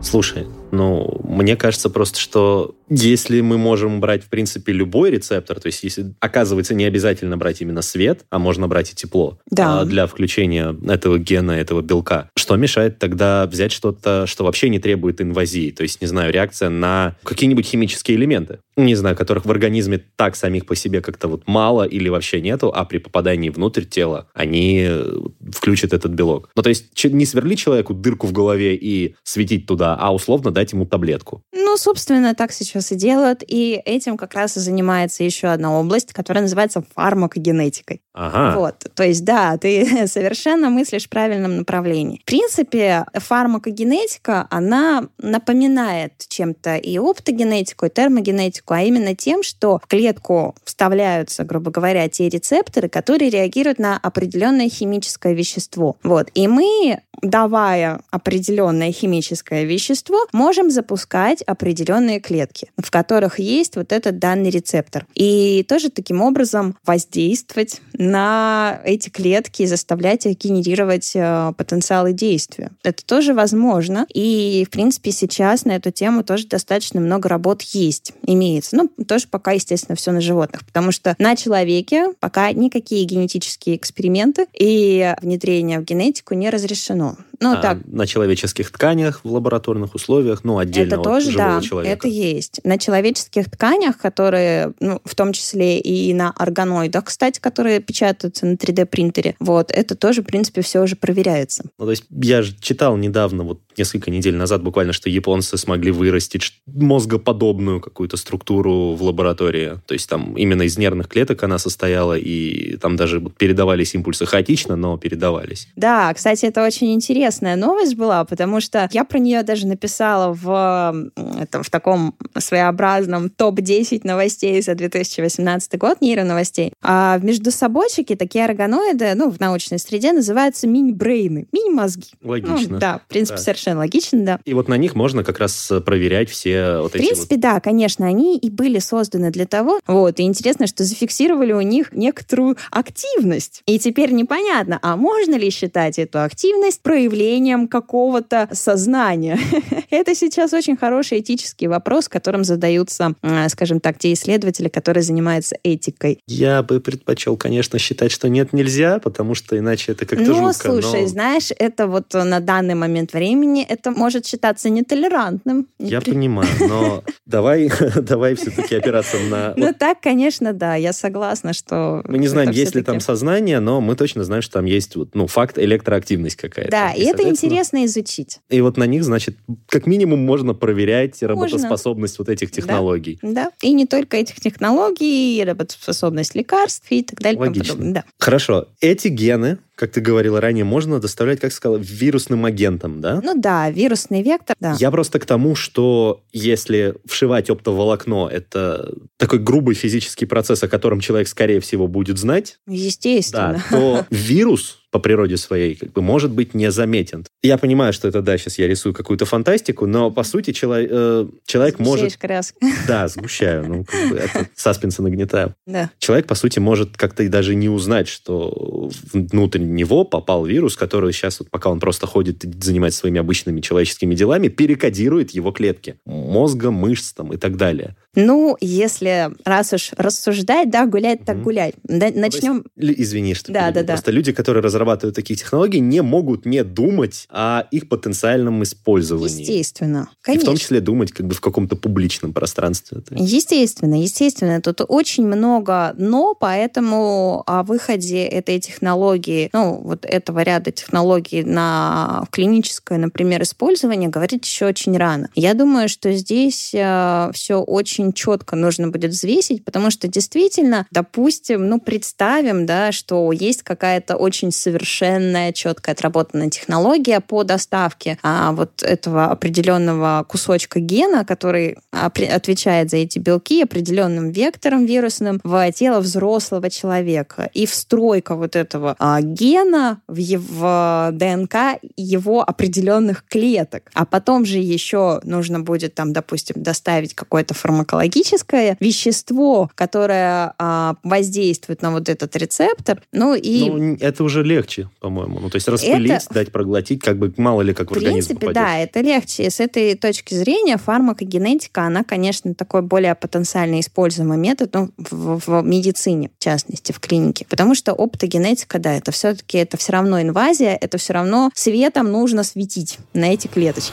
Слушай, 0.00 0.46
ну, 0.70 1.20
мне 1.24 1.56
кажется 1.56 1.90
просто, 1.90 2.20
что 2.20 2.76
если 2.90 3.40
мы 3.40 3.56
можем 3.56 4.00
брать, 4.00 4.24
в 4.24 4.28
принципе, 4.28 4.72
любой 4.72 5.10
рецептор, 5.10 5.60
то 5.60 5.66
есть 5.66 5.82
если 5.84 6.12
оказывается 6.20 6.74
не 6.74 6.84
обязательно 6.84 7.36
брать 7.36 7.60
именно 7.60 7.82
свет, 7.82 8.24
а 8.30 8.38
можно 8.38 8.66
брать 8.68 8.92
и 8.92 8.94
тепло 8.96 9.38
да. 9.50 9.80
а, 9.80 9.84
для 9.84 10.06
включения 10.06 10.76
этого 10.88 11.18
гена, 11.18 11.52
этого 11.52 11.82
белка, 11.82 12.30
что 12.36 12.56
мешает 12.56 12.98
тогда 12.98 13.46
взять 13.46 13.72
что-то, 13.72 14.26
что 14.26 14.44
вообще 14.44 14.68
не 14.68 14.80
требует 14.80 15.20
инвазии? 15.20 15.70
То 15.70 15.84
есть, 15.84 16.00
не 16.00 16.06
знаю, 16.06 16.32
реакция 16.32 16.68
на 16.68 17.16
какие-нибудь 17.22 17.66
химические 17.66 18.16
элементы, 18.16 18.58
не 18.76 18.94
знаю, 18.96 19.16
которых 19.16 19.44
в 19.44 19.50
организме 19.50 20.02
так 20.16 20.34
самих 20.34 20.66
по 20.66 20.74
себе 20.74 21.00
как-то 21.00 21.28
вот 21.28 21.46
мало 21.46 21.84
или 21.84 22.08
вообще 22.08 22.40
нету, 22.40 22.72
а 22.74 22.84
при 22.84 22.98
попадании 22.98 23.50
внутрь 23.50 23.84
тела 23.84 24.28
они 24.34 24.86
э, 24.88 25.16
включат 25.52 25.92
этот 25.92 26.12
белок. 26.12 26.50
Ну, 26.56 26.62
то 26.62 26.68
есть 26.68 27.04
не 27.04 27.26
сверли 27.26 27.54
человеку 27.54 27.94
дырку 27.94 28.26
в 28.26 28.32
голове 28.32 28.74
и 28.74 29.14
светить 29.22 29.66
туда, 29.66 29.96
а 29.98 30.12
условно 30.12 30.50
дать 30.50 30.72
ему 30.72 30.86
таблетку. 30.86 31.42
Ну, 31.52 31.76
собственно, 31.76 32.34
так 32.34 32.52
сейчас 32.52 32.79
и 32.92 32.94
делают. 32.94 33.42
И 33.46 33.80
этим 33.84 34.16
как 34.16 34.34
раз 34.34 34.56
и 34.56 34.60
занимается 34.60 35.24
еще 35.24 35.48
одна 35.48 35.78
область, 35.78 36.12
которая 36.12 36.42
называется 36.42 36.82
фармакогенетикой. 36.94 38.02
Ага. 38.12 38.58
Вот. 38.58 38.86
То 38.94 39.04
есть, 39.04 39.24
да, 39.24 39.56
ты 39.56 40.06
совершенно 40.06 40.70
мыслишь 40.70 41.06
в 41.06 41.08
правильном 41.08 41.56
направлении. 41.58 42.20
В 42.22 42.24
принципе, 42.24 43.04
фармакогенетика, 43.14 44.46
она 44.50 45.08
напоминает 45.18 46.12
чем-то 46.28 46.76
и 46.76 46.98
оптогенетику, 46.98 47.86
и 47.86 47.90
термогенетику, 47.90 48.74
а 48.74 48.82
именно 48.82 49.14
тем, 49.14 49.42
что 49.42 49.80
в 49.82 49.86
клетку 49.86 50.54
вставляются, 50.64 51.44
грубо 51.44 51.70
говоря, 51.70 52.08
те 52.08 52.28
рецепторы, 52.28 52.88
которые 52.88 53.30
реагируют 53.30 53.78
на 53.78 53.96
определенное 53.96 54.68
химическое 54.68 55.34
вещество. 55.34 55.96
Вот. 56.02 56.28
И 56.34 56.48
мы, 56.48 57.00
давая 57.22 58.00
определенное 58.10 58.92
химическое 58.92 59.64
вещество, 59.64 60.26
можем 60.32 60.70
запускать 60.70 61.42
определенные 61.42 62.20
клетки, 62.20 62.69
в 62.76 62.90
которых 62.90 63.38
есть 63.38 63.76
вот 63.76 63.92
этот 63.92 64.18
данный 64.18 64.50
рецептор. 64.50 65.06
И 65.14 65.64
тоже 65.68 65.90
таким 65.90 66.22
образом 66.22 66.76
воздействовать 66.84 67.80
на 67.94 68.80
эти 68.84 69.08
клетки 69.08 69.62
и 69.62 69.66
заставлять 69.66 70.26
их 70.26 70.38
генерировать 70.38 71.12
э, 71.14 71.52
потенциалы 71.56 72.12
действия. 72.12 72.70
Это 72.82 73.04
тоже 73.04 73.34
возможно. 73.34 74.06
И, 74.12 74.64
в 74.66 74.70
принципе, 74.70 75.12
сейчас 75.12 75.64
на 75.64 75.72
эту 75.72 75.90
тему 75.90 76.24
тоже 76.24 76.46
достаточно 76.46 77.00
много 77.00 77.28
работ 77.28 77.62
есть, 77.62 78.12
имеется. 78.26 78.76
Ну, 78.76 78.90
тоже 79.04 79.26
пока, 79.28 79.52
естественно, 79.52 79.96
все 79.96 80.12
на 80.12 80.20
животных, 80.20 80.64
потому 80.64 80.92
что 80.92 81.14
на 81.18 81.36
человеке 81.36 82.12
пока 82.20 82.52
никакие 82.52 83.04
генетические 83.04 83.76
эксперименты 83.76 84.46
и 84.58 85.14
внедрение 85.20 85.80
в 85.80 85.84
генетику 85.84 86.34
не 86.34 86.50
разрешено. 86.50 87.16
Ну, 87.40 87.52
а 87.52 87.56
так. 87.56 87.78
На 87.86 88.06
человеческих 88.06 88.70
тканях 88.70 89.20
в 89.24 89.32
лабораторных 89.32 89.94
условиях, 89.94 90.44
ну, 90.44 90.58
отдельно 90.58 90.94
Это 90.94 91.02
тоже, 91.02 91.30
животных 91.30 91.50
здорового 91.50 91.60
да, 91.62 91.68
человека. 91.68 91.92
это 91.92 92.08
есть. 92.08 92.59
На 92.64 92.78
человеческих 92.78 93.50
тканях, 93.50 93.98
которые, 93.98 94.72
ну, 94.80 95.00
в 95.04 95.14
том 95.14 95.32
числе 95.32 95.78
и 95.78 96.12
на 96.14 96.30
органоидах, 96.30 97.04
кстати, 97.04 97.40
которые 97.40 97.80
печатаются 97.80 98.46
на 98.46 98.54
3D-принтере, 98.54 99.36
вот, 99.40 99.70
это 99.70 99.94
тоже, 99.94 100.22
в 100.22 100.26
принципе, 100.26 100.62
все 100.62 100.82
уже 100.82 100.96
проверяется. 100.96 101.64
Ну, 101.78 101.84
то 101.84 101.90
есть 101.90 102.04
я 102.10 102.42
же 102.42 102.54
читал 102.60 102.96
недавно, 102.96 103.44
вот 103.44 103.60
несколько 103.80 104.10
недель 104.10 104.36
назад 104.36 104.62
буквально, 104.62 104.92
что 104.92 105.08
японцы 105.08 105.56
смогли 105.56 105.90
вырастить 105.90 106.52
мозгоподобную 106.66 107.80
какую-то 107.80 108.16
структуру 108.18 108.94
в 108.94 109.02
лаборатории. 109.02 109.78
То 109.86 109.94
есть 109.94 110.08
там 110.08 110.36
именно 110.36 110.62
из 110.62 110.76
нервных 110.76 111.08
клеток 111.08 111.42
она 111.42 111.58
состояла, 111.58 112.16
и 112.18 112.76
там 112.76 112.96
даже 112.96 113.20
передавались 113.20 113.94
импульсы 113.94 114.26
хаотично, 114.26 114.76
но 114.76 114.98
передавались. 114.98 115.68
Да, 115.76 116.12
кстати, 116.12 116.44
это 116.44 116.64
очень 116.64 116.92
интересная 116.92 117.56
новость 117.56 117.94
была, 117.96 118.24
потому 118.24 118.60
что 118.60 118.88
я 118.92 119.04
про 119.04 119.18
нее 119.18 119.42
даже 119.42 119.66
написала 119.66 120.32
в, 120.32 121.10
это, 121.40 121.62
в 121.62 121.70
таком 121.70 122.14
своеобразном 122.36 123.30
топ-10 123.30 124.02
новостей 124.04 124.60
за 124.60 124.74
2018 124.74 125.78
год, 125.78 126.00
нейроновостей. 126.02 126.72
А 126.82 127.16
в 127.18 127.24
междусобойчике 127.24 128.14
такие 128.16 128.44
органоиды, 128.44 129.14
ну, 129.14 129.30
в 129.30 129.40
научной 129.40 129.78
среде 129.78 130.12
называются 130.12 130.66
мини-брейны, 130.66 131.46
мини-мозги. 131.52 132.08
Логично. 132.22 132.74
Ну, 132.74 132.78
да, 132.78 132.98
в 132.98 133.08
принципе, 133.08 133.38
Да. 133.38 133.42
совершенно 133.42 133.69
логично, 133.76 134.24
да. 134.24 134.40
И 134.44 134.54
вот 134.54 134.68
на 134.68 134.76
них 134.76 134.94
можно 134.94 135.24
как 135.24 135.38
раз 135.38 135.72
проверять 135.84 136.30
все 136.30 136.78
вот 136.80 136.92
В 136.92 136.94
эти 136.94 137.06
принципе, 137.06 137.36
да, 137.36 137.60
конечно, 137.60 138.06
они 138.06 138.36
и 138.38 138.50
были 138.50 138.78
созданы 138.78 139.30
для 139.30 139.46
того. 139.46 139.80
Вот, 139.86 140.20
и 140.20 140.22
интересно, 140.22 140.66
что 140.66 140.84
зафиксировали 140.84 141.52
у 141.52 141.60
них 141.60 141.92
некоторую 141.92 142.56
активность. 142.70 143.62
И 143.66 143.78
теперь 143.78 144.12
непонятно, 144.12 144.78
а 144.82 144.96
можно 144.96 145.34
ли 145.36 145.50
считать 145.50 145.98
эту 145.98 146.22
активность 146.22 146.80
проявлением 146.82 147.68
какого-то 147.68 148.48
сознания? 148.52 149.38
Это 149.90 150.14
сейчас 150.14 150.52
очень 150.52 150.76
хороший 150.76 151.20
этический 151.20 151.66
вопрос, 151.66 152.08
которым 152.08 152.44
задаются, 152.44 153.14
э, 153.22 153.48
скажем 153.48 153.80
так, 153.80 153.98
те 153.98 154.12
исследователи, 154.12 154.68
которые 154.68 155.02
занимаются 155.02 155.56
этикой. 155.62 156.14
вот. 156.14 156.20
Я 156.26 156.62
бы 156.62 156.80
предпочел, 156.80 157.36
конечно, 157.36 157.78
считать, 157.78 158.12
что 158.12 158.28
нет, 158.28 158.52
нельзя, 158.52 158.98
потому 158.98 159.34
что 159.34 159.58
иначе 159.58 159.92
это 159.92 160.06
как-то 160.06 160.24
Ну, 160.24 160.34
жутко. 160.52 160.70
слушай, 160.80 161.02
но 161.02 161.06
знаешь, 161.08 161.50
это 161.58 161.86
вот 161.86 162.12
на 162.14 162.40
данный 162.40 162.74
момент 162.74 163.12
времени 163.12 163.49
это 163.58 163.90
может 163.90 164.26
считаться 164.26 164.70
нетолерантным. 164.70 165.68
Я 165.78 166.00
понимаю, 166.00 166.48
но 166.60 167.04
давай, 167.26 167.70
давай 167.96 168.34
все-таки 168.34 168.76
опираться 168.76 169.18
на... 169.18 169.54
Ну, 169.56 169.74
так, 169.78 170.00
конечно, 170.00 170.52
да, 170.52 170.74
я 170.74 170.92
согласна, 170.92 171.52
что... 171.52 172.02
Мы 172.06 172.18
не 172.18 172.28
знаем, 172.28 172.50
есть 172.50 172.74
ли 172.74 172.82
там 172.82 173.00
сознание, 173.00 173.60
но 173.60 173.80
мы 173.80 173.96
точно 173.96 174.24
знаем, 174.24 174.42
что 174.42 174.54
там 174.54 174.64
есть 174.64 174.96
вот, 174.96 175.14
ну, 175.14 175.26
факт 175.26 175.58
электроактивность 175.58 176.36
какая-то. 176.36 176.70
Да, 176.70 176.92
и 176.92 177.02
это 177.02 177.28
интересно 177.28 177.84
изучить. 177.84 178.38
И 178.48 178.60
вот 178.60 178.76
на 178.76 178.84
них, 178.84 179.04
значит, 179.04 179.36
как 179.68 179.86
минимум 179.86 180.20
можно 180.20 180.54
проверять 180.54 181.22
работоспособность 181.22 182.18
вот 182.18 182.28
этих 182.28 182.50
технологий. 182.50 183.18
Да, 183.22 183.50
и 183.62 183.72
не 183.72 183.86
только 183.86 184.16
этих 184.16 184.40
технологий, 184.40 185.40
и 185.40 185.44
работоспособность 185.44 186.34
лекарств 186.34 186.86
и 186.90 187.02
так 187.02 187.20
далее. 187.20 187.40
Логично. 187.40 187.92
Да. 187.92 188.04
Хорошо. 188.18 188.68
Эти 188.80 189.08
гены, 189.08 189.58
как 189.80 189.92
ты 189.92 190.02
говорила 190.02 190.42
ранее, 190.42 190.64
можно 190.64 191.00
доставлять, 191.00 191.40
как 191.40 191.52
сказала, 191.52 191.78
вирусным 191.78 192.44
агентом, 192.44 193.00
да? 193.00 193.22
Ну 193.24 193.32
да, 193.34 193.70
вирусный 193.70 194.22
вектор, 194.22 194.54
да. 194.60 194.76
Я 194.78 194.90
просто 194.90 195.18
к 195.18 195.24
тому, 195.24 195.54
что 195.54 196.22
если 196.32 196.96
вшивать 197.06 197.48
оптоволокно, 197.48 198.28
это 198.30 198.92
такой 199.16 199.38
грубый 199.38 199.74
физический 199.74 200.26
процесс, 200.26 200.62
о 200.62 200.68
котором 200.68 201.00
человек, 201.00 201.28
скорее 201.28 201.60
всего, 201.60 201.88
будет 201.88 202.18
знать, 202.18 202.58
Естественно. 202.66 203.64
да, 203.70 203.76
то 203.78 204.06
вирус 204.10 204.79
по 204.90 204.98
природе 204.98 205.36
своей 205.36 205.74
как 205.74 205.92
бы 205.92 206.02
может 206.02 206.30
быть 206.30 206.54
незаметен. 206.54 207.24
Я 207.42 207.58
понимаю, 207.58 207.92
что 207.92 208.08
это, 208.08 208.22
да, 208.22 208.36
сейчас 208.38 208.58
я 208.58 208.66
рисую 208.66 208.94
какую-то 208.94 209.24
фантастику, 209.24 209.86
но, 209.86 210.10
по 210.10 210.22
сути, 210.22 210.50
чело- 210.50 210.76
э, 210.78 211.26
человек 211.46 211.78
может... 211.78 212.10
Сгущаешь 212.12 212.18
краски. 212.18 212.56
Да, 212.86 213.08
сгущаю, 213.08 213.66
ну, 213.68 213.84
как 213.84 214.10
бы 214.10 214.16
это 214.16 214.48
саспенса 214.54 215.02
нагнетаю. 215.02 215.54
Да. 215.66 215.90
Человек, 215.98 216.26
по 216.26 216.34
сути, 216.34 216.58
может 216.58 216.96
как-то 216.96 217.22
и 217.22 217.28
даже 217.28 217.54
не 217.54 217.68
узнать, 217.68 218.08
что 218.08 218.90
внутрь 219.12 219.60
него 219.60 220.04
попал 220.04 220.44
вирус, 220.44 220.76
который 220.76 221.12
сейчас, 221.12 221.40
вот, 221.40 221.50
пока 221.50 221.70
он 221.70 221.78
просто 221.78 222.06
ходит 222.06 222.44
и 222.44 222.52
занимается 222.60 223.00
своими 223.00 223.20
обычными 223.20 223.60
человеческими 223.60 224.14
делами, 224.14 224.48
перекодирует 224.48 225.30
его 225.30 225.52
клетки 225.52 225.96
мозга, 226.04 226.70
мышц 226.70 227.12
там, 227.12 227.32
и 227.32 227.36
так 227.36 227.56
далее. 227.56 227.96
Ну, 228.16 228.56
если 228.60 229.30
раз 229.44 229.72
уж 229.72 229.92
рассуждать, 229.96 230.68
да, 230.70 230.86
гулять 230.86 231.24
так 231.24 231.36
Мгм. 231.36 231.44
гулять. 231.44 231.74
Да, 231.84 232.08
начнем... 232.12 232.64
Извини, 232.76 233.34
что 233.34 233.52
Да, 233.52 233.70
да, 233.70 233.82
да. 233.82 233.92
Просто 233.94 234.10
люди, 234.10 234.32
которые 234.32 234.62
разрабатывают 234.64 235.14
такие 235.14 235.36
технологии, 235.36 235.78
не 235.78 236.02
могут 236.02 236.44
не 236.44 236.64
думать 236.64 237.26
о 237.30 237.62
их 237.70 237.88
потенциальном 237.88 238.62
использовании. 238.64 239.40
Естественно. 239.40 240.08
И 240.10 240.22
в 240.22 240.24
Конечно. 240.24 240.46
том 240.46 240.56
числе 240.56 240.80
думать 240.80 241.12
как 241.12 241.26
бы 241.26 241.34
в 241.34 241.40
каком-то 241.40 241.76
публичном 241.76 242.32
пространстве. 242.32 243.02
Естественно, 243.10 243.94
естественно. 244.00 244.60
Тут 244.60 244.80
очень 244.88 245.26
много 245.26 245.94
«но», 245.96 246.34
поэтому 246.34 247.44
о 247.46 247.62
выходе 247.62 248.24
этой 248.24 248.58
технологии, 248.58 249.50
ну, 249.52 249.80
вот 249.84 250.04
этого 250.04 250.42
ряда 250.42 250.72
технологий 250.72 251.44
на 251.44 252.24
клиническое, 252.32 252.98
например, 252.98 253.42
использование 253.42 254.08
говорить 254.08 254.44
еще 254.44 254.66
очень 254.66 254.96
рано. 254.96 255.28
Я 255.34 255.54
думаю, 255.54 255.88
что 255.88 256.12
здесь 256.12 256.68
все 256.68 257.54
очень 257.66 257.99
четко 258.12 258.56
нужно 258.56 258.88
будет 258.88 259.12
взвесить, 259.12 259.64
потому 259.64 259.90
что 259.90 260.08
действительно, 260.08 260.86
допустим, 260.90 261.68
ну, 261.68 261.80
представим, 261.80 262.66
да, 262.66 262.92
что 262.92 263.32
есть 263.32 263.62
какая-то 263.62 264.16
очень 264.16 264.52
совершенная, 264.52 265.52
четко 265.52 265.92
отработанная 265.92 266.50
технология 266.50 267.20
по 267.20 267.44
доставке 267.44 268.18
а, 268.22 268.52
вот 268.52 268.82
этого 268.82 269.26
определенного 269.26 270.24
кусочка 270.28 270.80
гена, 270.80 271.24
который 271.24 271.76
отвечает 271.90 272.90
за 272.90 272.98
эти 272.98 273.18
белки 273.18 273.62
определенным 273.62 274.30
вектором 274.30 274.86
вирусным 274.86 275.40
в 275.44 275.72
тело 275.72 276.00
взрослого 276.00 276.70
человека. 276.70 277.50
И 277.54 277.66
встройка 277.66 278.34
вот 278.34 278.56
этого 278.56 278.96
а, 278.98 279.20
гена 279.20 280.00
в, 280.08 280.20
в 280.36 281.10
ДНК 281.12 281.80
его 281.96 282.42
определенных 282.42 283.24
клеток. 283.26 283.90
А 283.94 284.04
потом 284.04 284.44
же 284.44 284.58
еще 284.58 285.20
нужно 285.24 285.60
будет 285.60 285.94
там, 285.94 286.12
допустим, 286.12 286.62
доставить 286.62 287.14
какое-то 287.14 287.54
фармакологическое 287.90 288.76
вещество, 288.80 289.70
которое 289.74 290.54
а, 290.58 290.94
воздействует 291.02 291.82
на 291.82 291.90
вот 291.90 292.08
этот 292.08 292.34
рецептор. 292.36 293.02
Ну 293.12 293.34
и 293.34 293.68
Ну, 293.70 293.96
это 294.00 294.24
уже 294.24 294.42
легче, 294.42 294.88
по-моему. 295.00 295.40
Ну, 295.40 295.50
то 295.50 295.56
есть 295.56 295.68
распылить, 295.68 296.10
Это- 296.10 296.34
дать 296.34 296.52
проглотить, 296.52 297.00
как 297.02 297.18
бы 297.18 297.32
мало 297.36 297.62
ли 297.62 297.74
как 297.74 297.90
в, 297.90 297.94
В 297.94 297.96
организм 297.96 298.28
принципе, 298.28 298.46
попадет. 298.46 298.54
да, 298.54 298.78
это 298.78 299.00
легче. 299.00 299.44
И 299.44 299.50
с 299.50 299.60
этой 299.60 299.94
точки 299.94 300.34
зрения 300.34 300.76
фармакогенетика, 300.76 301.82
она, 301.82 302.04
конечно, 302.04 302.54
такой 302.54 302.82
более 302.82 303.14
потенциально 303.14 303.80
используемый 303.80 304.38
метод 304.38 304.74
ну, 304.74 304.90
в, 304.96 305.40
в 305.46 305.62
медицине, 305.62 306.30
в 306.38 306.42
частности, 306.42 306.92
в 306.92 307.00
клинике. 307.00 307.46
Потому 307.48 307.74
что 307.74 307.92
оптогенетика, 307.92 308.78
да, 308.78 308.94
это 308.94 309.10
все-таки 309.12 309.58
это 309.58 309.76
все 309.76 309.92
равно 309.92 310.20
инвазия, 310.20 310.76
это 310.80 310.98
все 310.98 311.12
равно 311.12 311.50
светом 311.54 312.10
нужно 312.10 312.44
светить 312.44 312.98
на 313.14 313.32
эти 313.32 313.46
клеточки. 313.46 313.92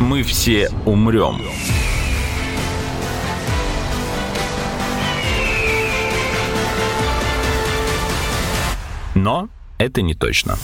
Мы 0.00 0.22
все 0.22 0.70
умрем. 0.86 1.42
Но 9.22 9.48
это 9.78 10.02
не 10.02 10.14
точно. 10.14 10.56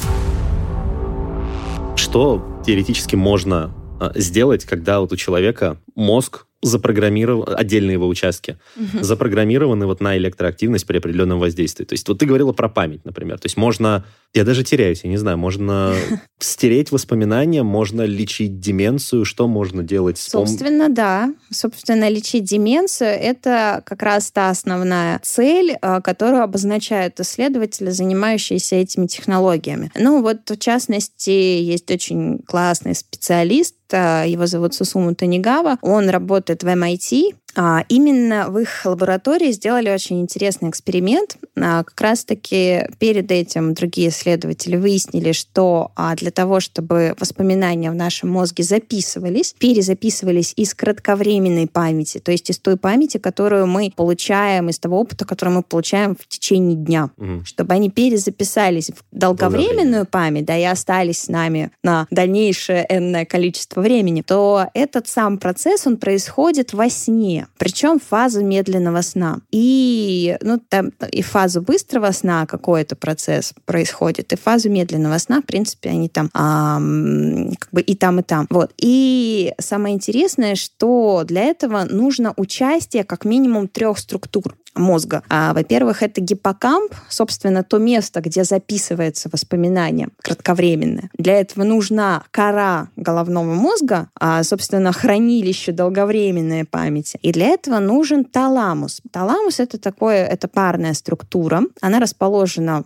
Что 1.94 2.60
теоретически 2.66 3.14
можно 3.14 3.72
а, 4.00 4.10
сделать, 4.16 4.64
когда 4.64 4.98
вот 4.98 5.12
у 5.12 5.16
человека 5.16 5.78
мозг 5.94 6.47
запрограммирован, 6.60 7.54
отдельные 7.56 7.94
его 7.94 8.08
участки, 8.08 8.58
запрограммированы 9.00 9.86
вот 9.86 10.00
на 10.00 10.16
электроактивность 10.16 10.86
при 10.86 10.98
определенном 10.98 11.38
воздействии. 11.38 11.84
То 11.84 11.92
есть 11.92 12.08
вот 12.08 12.18
ты 12.18 12.26
говорила 12.26 12.52
про 12.52 12.68
память, 12.68 13.04
например. 13.04 13.38
То 13.38 13.46
есть 13.46 13.56
можно, 13.56 14.04
я 14.34 14.44
даже 14.44 14.64
теряюсь, 14.64 15.04
я 15.04 15.10
не 15.10 15.18
знаю, 15.18 15.38
можно 15.38 15.94
стереть 16.40 16.90
воспоминания, 16.90 17.62
можно 17.62 18.02
лечить 18.02 18.58
деменцию, 18.58 19.24
что 19.24 19.46
можно 19.46 19.84
делать 19.84 20.18
с 20.18 20.26
пом- 20.26 20.46
Собственно, 20.46 20.88
да. 20.88 21.32
Собственно, 21.50 22.08
лечить 22.08 22.44
деменцию– 22.44 23.10
это 23.20 23.82
как 23.86 24.02
раз 24.02 24.30
та 24.32 24.50
основная 24.50 25.20
цель, 25.22 25.76
а, 25.80 26.00
которую 26.00 26.42
обозначают 26.42 27.20
исследователи, 27.20 27.90
занимающиеся 27.90 28.76
этими 28.76 29.06
технологиями. 29.06 29.92
Ну 29.94 30.22
вот, 30.22 30.50
в 30.50 30.58
частности, 30.58 31.30
есть 31.30 31.88
очень 31.90 32.40
классный 32.40 32.96
специалист, 32.96 33.76
его 33.96 34.46
зовут 34.46 34.74
Сусуму 34.74 35.14
Танигава. 35.14 35.78
Он 35.82 36.08
работает 36.08 36.62
в 36.62 36.66
MIT, 36.66 37.34
А, 37.47 37.47
именно 37.88 38.50
в 38.50 38.58
их 38.58 38.84
лаборатории 38.84 39.50
сделали 39.50 39.90
очень 39.90 40.20
интересный 40.20 40.70
эксперимент. 40.70 41.36
А, 41.56 41.82
как 41.82 42.00
раз-таки 42.00 42.88
перед 42.98 43.32
этим 43.32 43.74
другие 43.74 44.10
исследователи 44.10 44.76
выяснили, 44.76 45.32
что 45.32 45.90
а, 45.96 46.14
для 46.14 46.30
того, 46.30 46.60
чтобы 46.60 47.16
воспоминания 47.18 47.90
в 47.90 47.94
нашем 47.94 48.30
мозге 48.30 48.62
записывались, 48.62 49.54
перезаписывались 49.58 50.52
из 50.56 50.72
кратковременной 50.74 51.66
памяти, 51.66 52.18
то 52.18 52.30
есть 52.30 52.48
из 52.48 52.58
той 52.58 52.76
памяти, 52.76 53.18
которую 53.18 53.66
мы 53.66 53.92
получаем, 53.94 54.68
из 54.68 54.78
того 54.78 55.00
опыта, 55.00 55.24
который 55.24 55.54
мы 55.54 55.62
получаем 55.64 56.14
в 56.14 56.28
течение 56.28 56.76
дня, 56.76 57.10
угу. 57.16 57.44
чтобы 57.44 57.74
они 57.74 57.90
перезаписались 57.90 58.90
в 58.90 59.02
долговременную 59.10 60.06
память, 60.06 60.44
да, 60.44 60.56
и 60.56 60.62
остались 60.62 61.22
с 61.22 61.28
нами 61.28 61.72
на 61.82 62.06
дальнейшее 62.10 62.86
энное 62.88 63.24
количество 63.24 63.80
времени, 63.80 64.22
то 64.22 64.68
этот 64.74 65.08
сам 65.08 65.38
процесс, 65.38 65.86
он 65.86 65.96
происходит 65.96 66.72
во 66.72 66.88
сне, 66.88 67.47
причем 67.56 67.98
фазу 67.98 68.44
медленного 68.44 69.02
сна. 69.02 69.40
И, 69.50 70.36
ну, 70.42 70.58
там 70.68 70.92
и 71.10 71.22
фазу 71.22 71.62
быстрого 71.62 72.12
сна 72.12 72.46
какой-то 72.46 72.96
процесс 72.96 73.54
происходит, 73.64 74.32
и 74.32 74.36
фазу 74.36 74.70
медленного 74.70 75.18
сна, 75.18 75.40
в 75.40 75.46
принципе, 75.46 75.90
они 75.90 76.08
там 76.08 76.30
а, 76.34 76.78
как 77.58 77.70
бы 77.72 77.80
и 77.80 77.94
там, 77.94 78.20
и 78.20 78.22
там. 78.22 78.46
Вот. 78.50 78.72
И 78.76 79.54
самое 79.58 79.94
интересное, 79.94 80.54
что 80.54 81.22
для 81.24 81.44
этого 81.44 81.84
нужно 81.84 82.34
участие 82.36 83.04
как 83.04 83.24
минимум 83.24 83.68
трех 83.68 83.98
структур 83.98 84.54
мозга. 84.78 85.22
А, 85.28 85.52
во-первых, 85.52 86.02
это 86.02 86.20
гиппокамп, 86.20 86.92
собственно, 87.08 87.62
то 87.62 87.78
место, 87.78 88.20
где 88.20 88.44
записывается 88.44 89.28
воспоминание 89.30 90.08
кратковременное. 90.22 91.10
Для 91.18 91.40
этого 91.40 91.64
нужна 91.64 92.24
кора 92.30 92.88
головного 92.96 93.54
мозга, 93.54 94.08
а, 94.18 94.42
собственно, 94.42 94.92
хранилище 94.92 95.72
долговременной 95.72 96.64
памяти. 96.64 97.18
И 97.28 97.32
для 97.32 97.48
этого 97.48 97.78
нужен 97.78 98.24
таламус. 98.24 99.02
Таламус— 99.10 99.60
это 99.60 99.76
такое, 99.76 100.24
это 100.24 100.48
парная 100.48 100.94
структура. 100.94 101.62
Она 101.82 102.00
расположена 102.00 102.84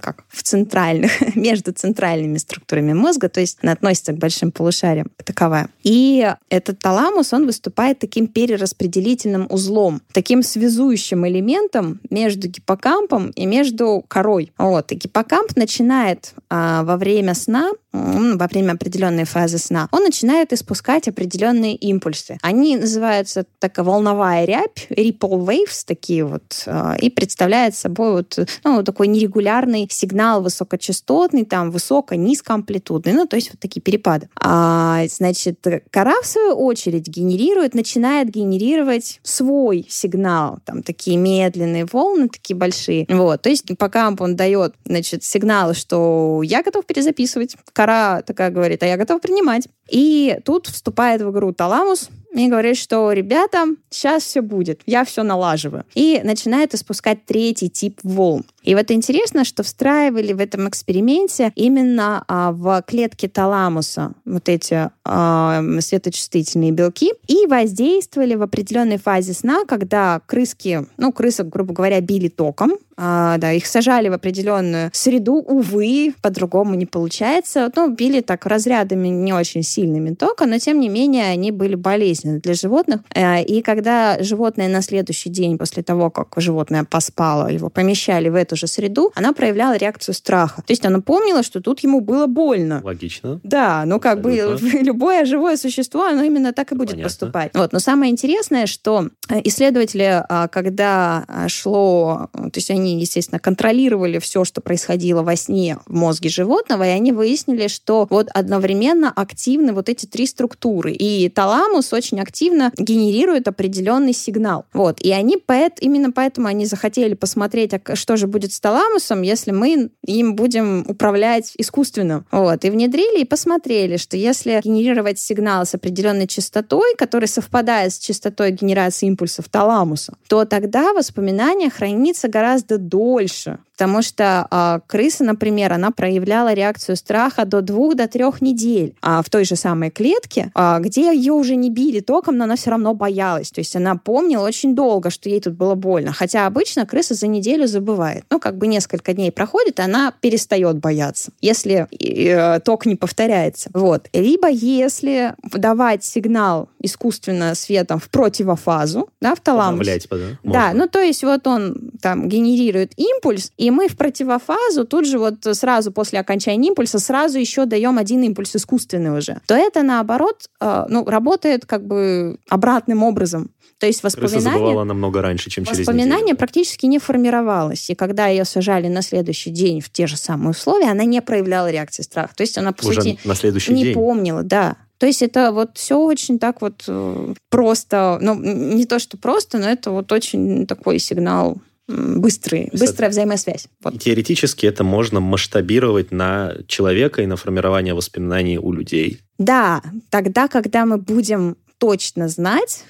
как 0.00 0.24
в 0.30 0.42
центральных, 0.42 1.12
между 1.36 1.72
центральными 1.74 2.38
структурами 2.38 2.94
мозга, 2.94 3.28
то 3.28 3.40
есть 3.40 3.58
она 3.60 3.72
относится 3.72 4.14
к 4.14 4.16
большим 4.16 4.50
полушариям, 4.50 5.10
таковая. 5.22 5.68
И 5.82 6.26
этот 6.48 6.78
таламус, 6.78 7.34
он 7.34 7.44
выступает 7.44 7.98
таким 7.98 8.28
перераспределительным 8.28 9.46
узлом, 9.50 10.00
таким 10.14 10.42
связующим 10.42 11.28
элементом 11.28 12.00
между 12.08 12.48
гиппокампом 12.48 13.28
и 13.32 13.44
между 13.44 14.02
корой. 14.08 14.52
Вот. 14.56 14.90
И 14.92 14.94
гиппокамп 14.94 15.54
начинает 15.56 16.32
а, 16.48 16.82
во 16.84 16.96
время 16.96 17.34
сна, 17.34 17.72
во 17.92 18.46
время 18.46 18.72
определенной 18.72 19.24
фазы 19.24 19.58
сна, 19.58 19.88
он 19.92 20.04
начинает 20.04 20.52
испускать 20.52 21.08
определенные 21.08 21.74
импульсы. 21.74 22.38
Они 22.42 22.76
называются 22.76 23.44
такая 23.82 23.94
волновая 23.94 24.44
рябь, 24.44 24.86
ripple 24.90 25.44
waves 25.44 25.84
такие 25.86 26.24
вот, 26.24 26.64
а, 26.66 26.96
и 26.98 27.10
представляет 27.10 27.74
собой 27.74 28.12
вот, 28.12 28.38
ну, 28.64 28.82
такой 28.82 29.08
нерегулярный 29.08 29.88
сигнал 29.90 30.42
высокочастотный, 30.42 31.44
там, 31.44 31.70
высоко-низкоамплитудный, 31.70 33.12
ну, 33.12 33.26
то 33.26 33.36
есть 33.36 33.50
вот 33.50 33.60
такие 33.60 33.80
перепады. 33.80 34.28
А, 34.40 35.02
значит, 35.08 35.64
кора, 35.90 36.14
в 36.22 36.26
свою 36.26 36.54
очередь, 36.54 37.08
генерирует, 37.08 37.74
начинает 37.74 38.30
генерировать 38.30 39.20
свой 39.22 39.86
сигнал, 39.88 40.58
там, 40.64 40.82
такие 40.82 41.16
медленные 41.16 41.86
волны, 41.90 42.28
такие 42.28 42.56
большие. 42.56 43.06
Вот. 43.08 43.42
То 43.42 43.50
есть 43.50 43.64
гиппокамп, 43.64 44.20
он 44.20 44.36
дает, 44.36 44.74
значит, 44.84 45.24
сигналы, 45.24 45.74
что 45.74 46.42
я 46.44 46.62
готов 46.62 46.86
перезаписывать. 46.86 47.56
Кора 47.72 48.22
такая 48.22 48.50
говорит, 48.50 48.82
а 48.82 48.86
я 48.86 48.96
готов 48.96 49.20
принимать. 49.20 49.68
И 49.88 50.38
тут 50.44 50.66
вступает 50.66 51.22
в 51.22 51.30
игру 51.30 51.52
таламус, 51.52 52.08
и 52.34 52.48
говорит, 52.48 52.76
что 52.76 53.12
ребята, 53.12 53.66
сейчас 53.90 54.24
все 54.24 54.40
будет, 54.40 54.80
я 54.86 55.04
все 55.04 55.22
налаживаю. 55.22 55.84
И 55.94 56.20
начинает 56.24 56.74
испускать 56.74 57.24
третий 57.26 57.68
тип 57.68 58.00
волн. 58.02 58.44
И 58.62 58.74
вот 58.74 58.90
интересно, 58.90 59.44
что 59.44 59.62
встраивали 59.62 60.32
в 60.32 60.40
этом 60.40 60.68
эксперименте 60.68 61.52
именно 61.54 62.24
а, 62.28 62.52
в 62.52 62.82
клетки 62.86 63.28
таламуса 63.28 64.12
вот 64.24 64.48
эти 64.48 64.90
а, 65.04 65.62
светочувствительные 65.80 66.70
белки 66.70 67.12
и 67.26 67.46
воздействовали 67.46 68.34
в 68.34 68.42
определенной 68.42 68.98
фазе 68.98 69.32
сна, 69.32 69.64
когда 69.66 70.20
крыски, 70.26 70.86
ну, 70.96 71.12
крысок, 71.12 71.48
грубо 71.48 71.74
говоря, 71.74 72.00
били 72.00 72.28
током, 72.28 72.72
а, 72.96 73.38
да, 73.38 73.52
их 73.52 73.66
сажали 73.66 74.08
в 74.08 74.12
определенную 74.12 74.90
среду, 74.92 75.34
увы, 75.34 76.14
по-другому 76.22 76.74
не 76.74 76.86
получается. 76.86 77.70
Ну, 77.74 77.90
били 77.90 78.20
так 78.20 78.46
разрядами 78.46 79.08
не 79.08 79.32
очень 79.32 79.62
сильными 79.62 80.14
тока, 80.14 80.46
но 80.46 80.58
тем 80.58 80.78
не 80.78 80.88
менее 80.88 81.24
они 81.24 81.50
были 81.50 81.74
болезненны 81.74 82.40
для 82.40 82.54
животных. 82.54 83.00
Э, 83.14 83.42
и 83.42 83.62
когда 83.62 84.22
животное 84.22 84.68
на 84.68 84.82
следующий 84.82 85.30
день 85.30 85.58
после 85.58 85.82
того, 85.82 86.10
как 86.10 86.34
животное 86.36 86.84
поспало, 86.84 87.48
его 87.48 87.70
помещали 87.70 88.28
в 88.28 88.34
эту 88.34 88.56
же 88.56 88.66
среду, 88.66 89.10
она 89.14 89.32
проявляла 89.32 89.76
реакцию 89.76 90.14
страха. 90.14 90.62
То 90.62 90.72
есть 90.72 90.84
она 90.84 91.00
помнила, 91.00 91.42
что 91.42 91.60
тут 91.60 91.80
ему 91.80 92.00
было 92.00 92.26
больно. 92.26 92.80
Логично. 92.84 93.40
Да, 93.42 93.84
ну 93.86 93.98
как 93.98 94.18
Абсолютно. 94.18 94.68
бы 94.91 94.91
любое 94.92 95.24
живое 95.24 95.56
существо, 95.56 96.04
оно 96.04 96.22
именно 96.22 96.52
так 96.52 96.72
и 96.72 96.74
будет 96.74 96.90
Понятно. 96.90 97.08
поступать. 97.08 97.50
Вот. 97.54 97.72
Но 97.72 97.78
самое 97.78 98.12
интересное, 98.12 98.66
что 98.66 99.08
э, 99.28 99.40
исследователи, 99.44 100.22
а, 100.28 100.48
когда 100.48 101.24
а, 101.26 101.48
шло, 101.48 102.28
то 102.32 102.52
есть 102.54 102.70
они 102.70 103.00
естественно, 103.00 103.38
контролировали 103.38 104.18
все, 104.18 104.44
что 104.44 104.60
происходило 104.60 105.22
во 105.22 105.34
сне 105.36 105.78
в 105.86 105.94
мозге 105.94 106.28
животного, 106.28 106.84
и 106.84 106.90
они 106.90 107.12
выяснили, 107.12 107.68
что 107.68 108.06
вот 108.10 108.28
одновременно 108.34 109.10
активны 109.10 109.72
вот 109.72 109.88
эти 109.88 110.06
три 110.06 110.26
структуры. 110.26 110.92
И 110.92 111.28
таламус 111.30 111.92
очень 111.92 112.20
активно 112.20 112.70
генерирует 112.76 113.48
определенный 113.48 114.12
сигнал. 114.12 114.66
Вот. 114.74 115.00
И 115.00 115.10
они 115.10 115.38
поэт, 115.38 115.78
именно 115.80 116.12
поэтому 116.12 116.48
они 116.48 116.66
захотели 116.66 117.14
посмотреть, 117.14 117.72
а 117.72 117.96
что 117.96 118.16
же 118.16 118.26
будет 118.26 118.52
с 118.52 118.60
таламусом, 118.60 119.22
если 119.22 119.52
мы 119.52 119.90
им 120.06 120.36
будем 120.36 120.84
управлять 120.86 121.54
искусственно. 121.56 122.24
Вот. 122.30 122.64
И 122.64 122.70
внедрили 122.70 123.22
и 123.22 123.24
посмотрели, 123.24 123.96
что 123.96 124.16
если 124.16 124.60
генерировать 124.62 124.81
сигнал 125.18 125.66
с 125.66 125.74
определенной 125.74 126.26
частотой, 126.26 126.94
который 126.96 127.28
совпадает 127.28 127.92
с 127.92 127.98
частотой 127.98 128.50
генерации 128.50 129.06
импульсов 129.06 129.48
таламуса, 129.48 130.14
то 130.28 130.44
тогда 130.44 130.92
воспоминание 130.92 131.70
хранится 131.70 132.28
гораздо 132.28 132.78
дольше. 132.78 133.58
Потому 133.72 134.02
что 134.02 134.46
э, 134.50 134.80
крыса, 134.86 135.24
например, 135.24 135.72
она 135.72 135.90
проявляла 135.90 136.52
реакцию 136.52 136.94
страха 136.94 137.44
до 137.44 137.62
двух, 137.62 137.96
до 137.96 138.06
трех 138.06 138.40
недель 138.40 138.94
а 139.00 139.22
в 139.22 139.30
той 139.30 139.44
же 139.44 139.56
самой 139.56 139.90
клетке, 139.90 140.52
э, 140.54 140.76
где 140.80 141.12
ее 141.12 141.32
уже 141.32 141.56
не 141.56 141.70
били 141.70 142.00
током, 142.00 142.36
но 142.36 142.44
она 142.44 142.54
все 142.56 142.70
равно 142.70 142.94
боялась. 142.94 143.50
То 143.50 143.60
есть 143.60 143.74
она 143.74 143.96
помнила 143.96 144.46
очень 144.46 144.74
долго, 144.76 145.10
что 145.10 145.28
ей 145.28 145.40
тут 145.40 145.54
было 145.54 145.74
больно. 145.74 146.12
Хотя 146.12 146.46
обычно 146.46 146.86
крыса 146.86 147.14
за 147.14 147.26
неделю 147.26 147.66
забывает. 147.66 148.24
Ну, 148.30 148.38
как 148.38 148.56
бы 148.56 148.66
несколько 148.66 149.14
дней 149.14 149.32
проходит, 149.32 149.80
она 149.80 150.12
перестает 150.20 150.78
бояться, 150.78 151.32
если 151.40 151.88
э, 151.90 152.60
ток 152.60 152.86
не 152.86 152.94
повторяется. 152.94 153.70
Вот. 153.74 154.08
Либо 154.12 154.48
если 154.76 155.34
давать 155.42 156.04
сигнал 156.04 156.68
искусственно 156.80 157.54
светом 157.54 157.98
в 157.98 158.08
противофазу, 158.08 159.08
да, 159.20 159.34
в 159.34 159.40
таламус. 159.40 159.78
Подавлять, 159.80 160.08
да? 160.10 160.52
Да, 160.52 160.72
ну 160.74 160.88
то 160.88 161.00
есть 161.00 161.22
вот 161.22 161.46
он 161.46 161.90
там 162.00 162.28
генерирует 162.28 162.92
импульс, 162.96 163.52
и 163.56 163.70
мы 163.70 163.88
в 163.88 163.96
противофазу 163.96 164.84
тут 164.84 165.06
же 165.06 165.18
вот 165.18 165.34
сразу 165.52 165.92
после 165.92 166.20
окончания 166.20 166.68
импульса 166.68 166.98
сразу 166.98 167.38
еще 167.38 167.66
даем 167.66 167.98
один 167.98 168.22
импульс 168.22 168.54
искусственный 168.56 169.16
уже, 169.16 169.40
то 169.46 169.54
это 169.54 169.82
наоборот 169.82 170.48
э, 170.60 170.84
ну, 170.88 171.04
работает 171.04 171.66
как 171.66 171.86
бы 171.86 172.38
обратным 172.48 173.02
образом. 173.02 173.50
То 173.82 173.88
есть 173.88 174.04
воспоминание... 174.04 174.84
намного 174.84 175.22
раньше, 175.22 175.50
чем 175.50 175.64
через 175.64 175.80
Воспоминание 175.80 176.36
практически 176.36 176.86
не 176.86 177.00
формировалось. 177.00 177.90
И 177.90 177.96
когда 177.96 178.28
ее 178.28 178.44
сажали 178.44 178.86
на 178.86 179.02
следующий 179.02 179.50
день 179.50 179.80
в 179.80 179.90
те 179.90 180.06
же 180.06 180.16
самые 180.16 180.50
условия, 180.50 180.92
она 180.92 181.02
не 181.02 181.20
проявляла 181.20 181.68
реакции 181.68 182.04
страха. 182.04 182.32
То 182.36 182.44
есть 182.44 182.56
она, 182.56 182.70
по 182.70 182.86
Уже 182.86 183.02
сути, 183.02 183.18
на 183.24 183.34
следующий 183.34 183.72
не 183.72 183.82
день. 183.82 183.94
помнила, 183.94 184.44
да. 184.44 184.76
То 184.98 185.06
есть 185.06 185.20
это 185.20 185.50
вот 185.50 185.70
все 185.74 185.98
очень 185.98 186.38
так 186.38 186.60
вот 186.60 186.84
э, 186.86 187.34
просто, 187.50 188.20
ну, 188.22 188.36
не 188.36 188.84
то, 188.84 189.00
что 189.00 189.16
просто, 189.16 189.58
но 189.58 189.68
это 189.68 189.90
вот 189.90 190.12
очень 190.12 190.64
такой 190.68 191.00
сигнал 191.00 191.60
быстрый, 191.88 192.70
быстрая 192.72 193.10
взаимосвязь. 193.10 193.66
Вот. 193.82 194.00
Теоретически 194.00 194.64
это 194.64 194.84
можно 194.84 195.18
масштабировать 195.18 196.12
на 196.12 196.54
человека 196.68 197.20
и 197.20 197.26
на 197.26 197.34
формирование 197.34 197.94
воспоминаний 197.94 198.58
у 198.58 198.70
людей. 198.70 199.18
Да, 199.38 199.82
тогда, 200.08 200.46
когда 200.46 200.86
мы 200.86 200.98
будем 200.98 201.56
точно 201.78 202.28
знать, 202.28 202.84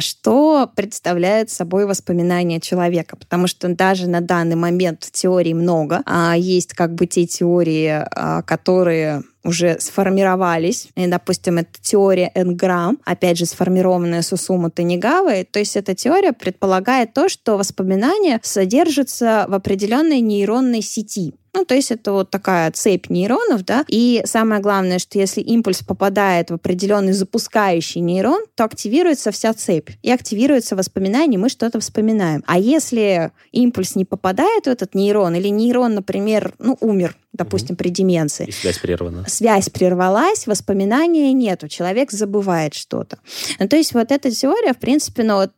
что 0.00 0.70
представляет 0.74 1.50
собой 1.50 1.86
воспоминания 1.86 2.60
человека, 2.60 3.16
потому 3.16 3.46
что 3.46 3.68
даже 3.68 4.08
на 4.08 4.20
данный 4.20 4.56
момент 4.56 5.08
теорий 5.12 5.54
много. 5.54 6.02
А, 6.06 6.34
есть 6.36 6.74
как 6.74 6.94
бы 6.94 7.06
те 7.06 7.26
теории, 7.26 8.04
а, 8.10 8.42
которые 8.42 9.22
уже 9.46 9.78
сформировались. 9.80 10.88
И, 10.96 11.06
допустим, 11.06 11.58
это 11.58 11.70
теория 11.80 12.30
Энграм, 12.34 12.98
опять 13.04 13.38
же, 13.38 13.46
сформированная 13.46 14.22
Сусума 14.22 14.70
Танигавой. 14.70 15.44
То 15.44 15.60
есть 15.60 15.76
эта 15.76 15.94
теория 15.94 16.32
предполагает 16.32 17.14
то, 17.14 17.28
что 17.28 17.56
воспоминания 17.56 18.40
содержатся 18.42 19.46
в 19.48 19.54
определенной 19.54 20.20
нейронной 20.20 20.82
сети. 20.82 21.34
Ну, 21.56 21.64
то 21.64 21.74
есть 21.74 21.90
это 21.90 22.12
вот 22.12 22.28
такая 22.28 22.70
цепь 22.70 23.08
нейронов, 23.08 23.64
да, 23.64 23.86
и 23.88 24.20
самое 24.26 24.60
главное, 24.60 24.98
что 24.98 25.18
если 25.18 25.40
импульс 25.40 25.82
попадает 25.82 26.50
в 26.50 26.54
определенный 26.54 27.14
запускающий 27.14 28.02
нейрон, 28.02 28.44
то 28.54 28.64
активируется 28.64 29.30
вся 29.30 29.54
цепь, 29.54 29.88
и 30.02 30.10
активируется 30.10 30.76
воспоминание, 30.76 31.38
мы 31.38 31.48
что-то 31.48 31.80
вспоминаем. 31.80 32.44
А 32.46 32.58
если 32.58 33.32
импульс 33.52 33.96
не 33.96 34.04
попадает 34.04 34.64
в 34.64 34.68
этот 34.68 34.94
нейрон, 34.94 35.34
или 35.34 35.48
нейрон, 35.48 35.94
например, 35.94 36.52
ну, 36.58 36.76
умер, 36.80 37.16
допустим, 37.32 37.72
угу. 37.72 37.78
при 37.78 37.88
деменции. 37.88 38.44
И 38.48 38.52
связь 38.52 38.78
прервана. 38.78 39.24
Связь 39.26 39.70
прервалась, 39.70 40.46
воспоминания 40.46 41.32
нету, 41.32 41.68
человек 41.68 42.10
забывает 42.10 42.74
что-то. 42.74 43.16
Ну, 43.58 43.66
то 43.66 43.76
есть 43.76 43.94
вот 43.94 44.12
эта 44.12 44.30
теория, 44.30 44.74
в 44.74 44.78
принципе, 44.78 45.22
ну, 45.22 45.36
вот, 45.36 45.52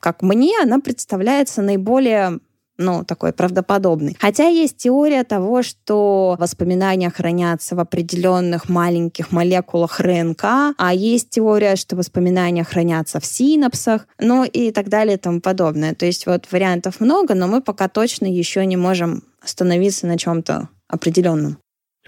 как 0.00 0.22
мне, 0.22 0.52
она 0.60 0.80
представляется 0.80 1.62
наиболее 1.62 2.40
ну, 2.78 3.04
такой 3.04 3.32
правдоподобный. 3.32 4.16
Хотя 4.18 4.48
есть 4.48 4.76
теория 4.76 5.24
того, 5.24 5.62
что 5.62 6.36
воспоминания 6.38 7.10
хранятся 7.10 7.76
в 7.76 7.80
определенных 7.80 8.68
маленьких 8.68 9.32
молекулах 9.32 10.00
РНК, 10.00 10.44
а 10.76 10.94
есть 10.94 11.30
теория, 11.30 11.76
что 11.76 11.96
воспоминания 11.96 12.64
хранятся 12.64 13.20
в 13.20 13.26
синапсах, 13.26 14.06
ну 14.18 14.44
и 14.44 14.70
так 14.70 14.88
далее 14.88 15.16
и 15.16 15.20
тому 15.20 15.40
подобное. 15.40 15.94
То 15.94 16.06
есть 16.06 16.26
вот 16.26 16.48
вариантов 16.50 17.00
много, 17.00 17.34
но 17.34 17.46
мы 17.46 17.60
пока 17.60 17.88
точно 17.88 18.26
еще 18.26 18.64
не 18.66 18.76
можем 18.76 19.22
остановиться 19.40 20.06
на 20.06 20.18
чем-то 20.18 20.68
определенном. 20.88 21.58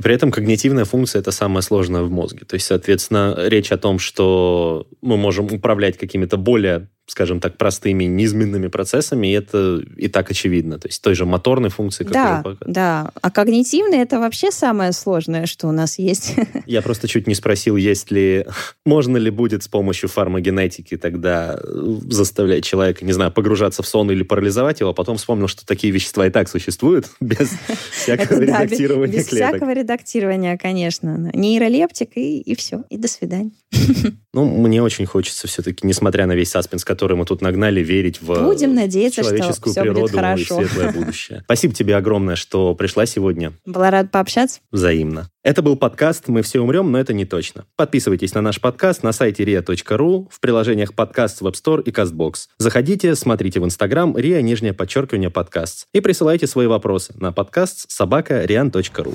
При 0.02 0.14
этом 0.14 0.30
когнитивная 0.30 0.84
функция– 0.84 1.20
это 1.20 1.30
самое 1.30 1.62
сложное 1.62 2.02
в 2.02 2.10
мозге. 2.10 2.44
То 2.44 2.54
есть, 2.54 2.66
соответственно, 2.66 3.34
речь 3.38 3.72
о 3.72 3.78
том, 3.78 3.98
что 3.98 4.86
мы 5.00 5.16
можем 5.16 5.46
управлять 5.46 5.96
какими-то 5.96 6.36
более 6.36 6.90
скажем 7.06 7.40
так, 7.40 7.56
простыми 7.56 8.04
низменными 8.04 8.66
процессами, 8.66 9.28
и 9.28 9.32
это 9.32 9.82
и 9.96 10.08
так 10.08 10.30
очевидно. 10.30 10.78
То 10.78 10.88
есть 10.88 11.00
той 11.02 11.14
же 11.14 11.24
моторной 11.24 11.70
функции, 11.70 12.04
да, 12.04 12.42
Да, 12.66 13.12
а 13.20 13.30
когнитивные 13.30 14.02
это 14.02 14.18
вообще 14.18 14.50
самое 14.50 14.92
сложное, 14.92 15.46
что 15.46 15.68
у 15.68 15.72
нас 15.72 15.98
есть. 15.98 16.34
Я 16.66 16.82
просто 16.82 17.06
чуть 17.06 17.26
не 17.28 17.34
спросил, 17.34 17.76
есть 17.76 18.10
ли, 18.10 18.46
можно 18.84 19.16
ли 19.16 19.30
будет 19.30 19.62
с 19.62 19.68
помощью 19.68 20.08
фармагенетики 20.08 20.96
тогда 20.96 21.60
заставлять 22.08 22.64
человека, 22.64 23.04
не 23.04 23.12
знаю, 23.12 23.30
погружаться 23.30 23.82
в 23.82 23.86
сон 23.86 24.10
или 24.10 24.24
парализовать 24.24 24.80
его, 24.80 24.90
а 24.90 24.92
потом 24.92 25.16
вспомнил, 25.16 25.46
что 25.46 25.64
такие 25.64 25.92
вещества 25.92 26.26
и 26.26 26.30
так 26.30 26.48
существуют, 26.48 27.06
без 27.20 27.50
всякого 27.92 28.40
редактирования 28.40 29.18
Без 29.18 29.26
всякого 29.26 29.72
редактирования, 29.72 30.58
конечно. 30.58 31.30
Нейролептик 31.34 32.16
и, 32.16 32.40
и 32.40 32.56
все. 32.56 32.82
И 32.90 32.96
до 32.96 33.08
свидания. 33.08 33.52
Ну, 34.36 34.44
мне 34.44 34.82
очень 34.82 35.06
хочется 35.06 35.48
все-таки, 35.48 35.86
несмотря 35.86 36.26
на 36.26 36.34
весь 36.34 36.50
саспенс, 36.50 36.84
который 36.96 37.14
мы 37.14 37.26
тут 37.26 37.42
нагнали, 37.42 37.80
верить 37.82 38.22
в 38.22 38.42
Будем 38.42 38.74
надеяться, 38.74 39.22
человеческую 39.22 39.72
что 39.72 39.82
природу 39.82 40.00
будет 40.00 40.14
хорошо. 40.14 40.62
и 40.62 40.64
светлое 40.64 40.92
будущее. 40.92 41.40
Спасибо 41.44 41.74
тебе 41.74 41.94
огромное, 41.94 42.36
что 42.36 42.74
пришла 42.74 43.04
сегодня. 43.04 43.52
Была 43.66 43.90
рада 43.90 44.08
пообщаться. 44.08 44.60
Взаимно. 44.72 45.28
Это 45.42 45.60
был 45.60 45.76
подкаст 45.76 46.28
«Мы 46.28 46.40
все 46.40 46.60
умрем, 46.60 46.90
но 46.90 46.98
это 46.98 47.12
не 47.12 47.26
точно». 47.26 47.66
Подписывайтесь 47.76 48.34
на 48.34 48.40
наш 48.40 48.60
подкаст 48.62 49.02
на 49.02 49.12
сайте 49.12 49.44
ria.ru, 49.44 50.26
в 50.30 50.40
приложениях 50.40 50.94
подкаст 50.94 51.42
в 51.42 51.46
App 51.46 51.54
Store 51.54 51.82
и 51.82 51.90
CastBox. 51.90 52.34
Заходите, 52.58 53.14
смотрите 53.14 53.60
в 53.60 53.64
Инстаграм 53.66 54.16
ria, 54.16 54.40
нижнее 54.40 54.72
подчеркивание, 54.72 55.28
подкаст. 55.28 55.86
И 55.92 56.00
присылайте 56.00 56.46
свои 56.46 56.66
вопросы 56.66 57.12
на 57.18 57.30
подкаст 57.30 57.90
собака 57.90 58.42
rian.ru. 58.44 59.14